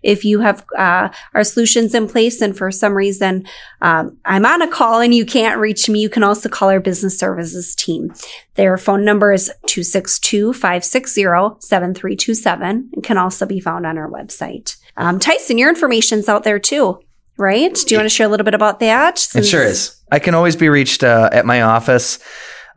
If 0.02 0.24
you 0.24 0.40
have 0.40 0.64
uh, 0.76 1.10
our 1.34 1.44
solutions 1.44 1.94
in 1.94 2.08
place 2.08 2.40
and 2.40 2.56
for 2.56 2.70
some 2.70 2.94
reason 2.94 3.46
um, 3.82 4.16
I'm 4.24 4.46
on 4.46 4.62
a 4.62 4.70
call 4.70 5.00
and 5.00 5.14
you 5.14 5.26
can't 5.26 5.60
reach 5.60 5.88
me, 5.88 6.00
you 6.00 6.08
can 6.08 6.22
also 6.22 6.48
call 6.48 6.70
our 6.70 6.80
business 6.80 7.18
services 7.18 7.74
team. 7.74 8.12
Their 8.54 8.76
phone 8.76 9.04
number 9.04 9.32
is 9.32 9.50
262-560-7327 9.66 12.60
and 12.60 13.02
can 13.02 13.18
also 13.18 13.46
be 13.46 13.60
found 13.60 13.86
on 13.86 13.98
our 13.98 14.10
website. 14.10 14.76
Um, 14.96 15.18
Tyson, 15.18 15.58
your 15.58 15.68
information's 15.68 16.28
out 16.28 16.44
there 16.44 16.58
too, 16.58 17.00
right? 17.36 17.74
Do 17.74 17.94
you 17.94 17.98
want 17.98 18.06
to 18.06 18.14
share 18.14 18.26
a 18.26 18.30
little 18.30 18.44
bit 18.44 18.54
about 18.54 18.80
that? 18.80 19.26
It 19.34 19.44
sure 19.44 19.64
is. 19.64 19.96
I 20.12 20.18
can 20.18 20.34
always 20.34 20.56
be 20.56 20.68
reached 20.68 21.04
uh, 21.04 21.30
at 21.32 21.46
my 21.46 21.62
office 21.62 22.18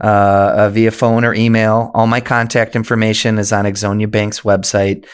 uh, 0.02 0.54
uh, 0.56 0.70
via 0.70 0.92
phone 0.92 1.24
or 1.24 1.34
email. 1.34 1.92
All 1.94 2.08
my 2.08 2.22
contact 2.22 2.76
information 2.76 3.38
is 3.38 3.54
on 3.54 3.66
Ixonia 3.66 4.10
Bank's 4.10 4.42
website, 4.42 5.06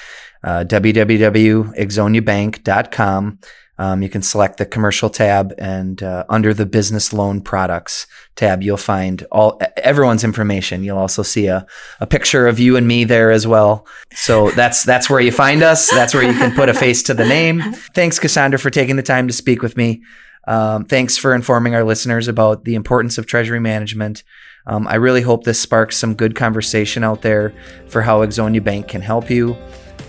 uh, 0.43 0.65
www.ixoniabank.com. 0.67 3.39
Um, 3.79 4.01
you 4.01 4.09
can 4.09 4.21
select 4.21 4.57
the 4.57 4.65
commercial 4.65 5.09
tab, 5.09 5.53
and 5.57 6.03
uh, 6.03 6.25
under 6.27 6.53
the 6.53 6.65
business 6.65 7.13
loan 7.13 7.39
products 7.39 8.07
tab, 8.35 8.61
you'll 8.61 8.75
find 8.75 9.25
all 9.31 9.57
everyone's 9.77 10.25
information. 10.25 10.83
You'll 10.83 10.97
also 10.97 11.23
see 11.23 11.47
a, 11.47 11.65
a 12.01 12.05
picture 12.05 12.45
of 12.45 12.59
you 12.59 12.75
and 12.75 12.85
me 12.85 13.05
there 13.05 13.31
as 13.31 13.47
well. 13.47 13.87
So 14.13 14.51
that's 14.51 14.83
that's 14.83 15.09
where 15.09 15.21
you 15.21 15.31
find 15.31 15.63
us. 15.63 15.89
That's 15.89 16.13
where 16.13 16.23
you 16.23 16.33
can 16.33 16.53
put 16.53 16.67
a 16.67 16.73
face 16.73 17.01
to 17.03 17.13
the 17.13 17.23
name. 17.23 17.61
Thanks, 17.95 18.19
Cassandra, 18.19 18.59
for 18.59 18.69
taking 18.69 18.97
the 18.97 19.01
time 19.01 19.27
to 19.27 19.33
speak 19.33 19.61
with 19.61 19.77
me. 19.77 20.03
Um, 20.45 20.83
thanks 20.83 21.15
for 21.15 21.33
informing 21.33 21.73
our 21.73 21.85
listeners 21.85 22.27
about 22.27 22.65
the 22.65 22.75
importance 22.75 23.17
of 23.17 23.27
treasury 23.27 23.61
management. 23.61 24.25
Um, 24.67 24.89
I 24.89 24.95
really 24.95 25.21
hope 25.21 25.45
this 25.45 25.59
sparks 25.59 25.95
some 25.95 26.15
good 26.15 26.35
conversation 26.35 27.05
out 27.05 27.21
there 27.21 27.53
for 27.87 28.01
how 28.01 28.25
Ixonia 28.25 28.61
Bank 28.61 28.89
can 28.89 29.01
help 29.01 29.29
you. 29.29 29.55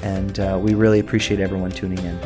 And 0.03 0.39
uh, 0.41 0.59
we 0.61 0.75
really 0.75 1.01
appreciate 1.01 1.41
everyone 1.41 1.71
tuning 1.71 1.99
in. 2.05 2.19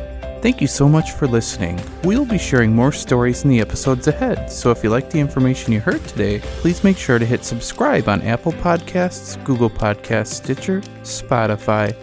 Thank 0.45 0.61
you 0.61 0.67
so 0.67 0.89
much 0.89 1.13
for 1.13 1.27
listening. 1.27 1.81
We'll 2.03 2.27
be 2.27 2.37
sharing 2.37 2.75
more 2.75 2.93
stories 2.93 3.45
in 3.45 3.51
the 3.51 3.61
episodes 3.61 4.09
ahead, 4.09 4.51
so 4.51 4.71
if 4.71 4.85
you 4.85 4.91
like 4.91 5.09
the 5.09 5.19
information 5.19 5.73
you 5.73 5.81
heard 5.81 6.05
today, 6.05 6.41
please 6.61 6.85
make 6.85 6.99
sure 6.99 7.19
to 7.19 7.25
hit 7.25 7.47
subscribe 7.47 8.11
on 8.11 8.21
Apple 8.21 8.53
Podcasts, 8.53 9.43
Google 9.43 9.71
Podcasts, 9.71 10.35
Stitcher, 10.35 10.83
Spotify, 11.01 11.97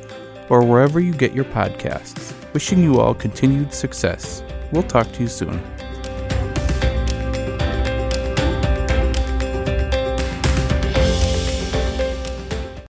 or 0.50 0.66
wherever 0.66 1.00
you 1.00 1.14
get 1.14 1.34
your 1.34 1.46
podcasts. 1.46 2.34
Wishing 2.54 2.82
you 2.82 3.00
all 3.00 3.14
continued 3.14 3.76
success. 3.76 4.42
We'll 4.72 4.82
talk 4.82 5.12
to 5.12 5.22
you 5.22 5.28
soon. 5.28 5.62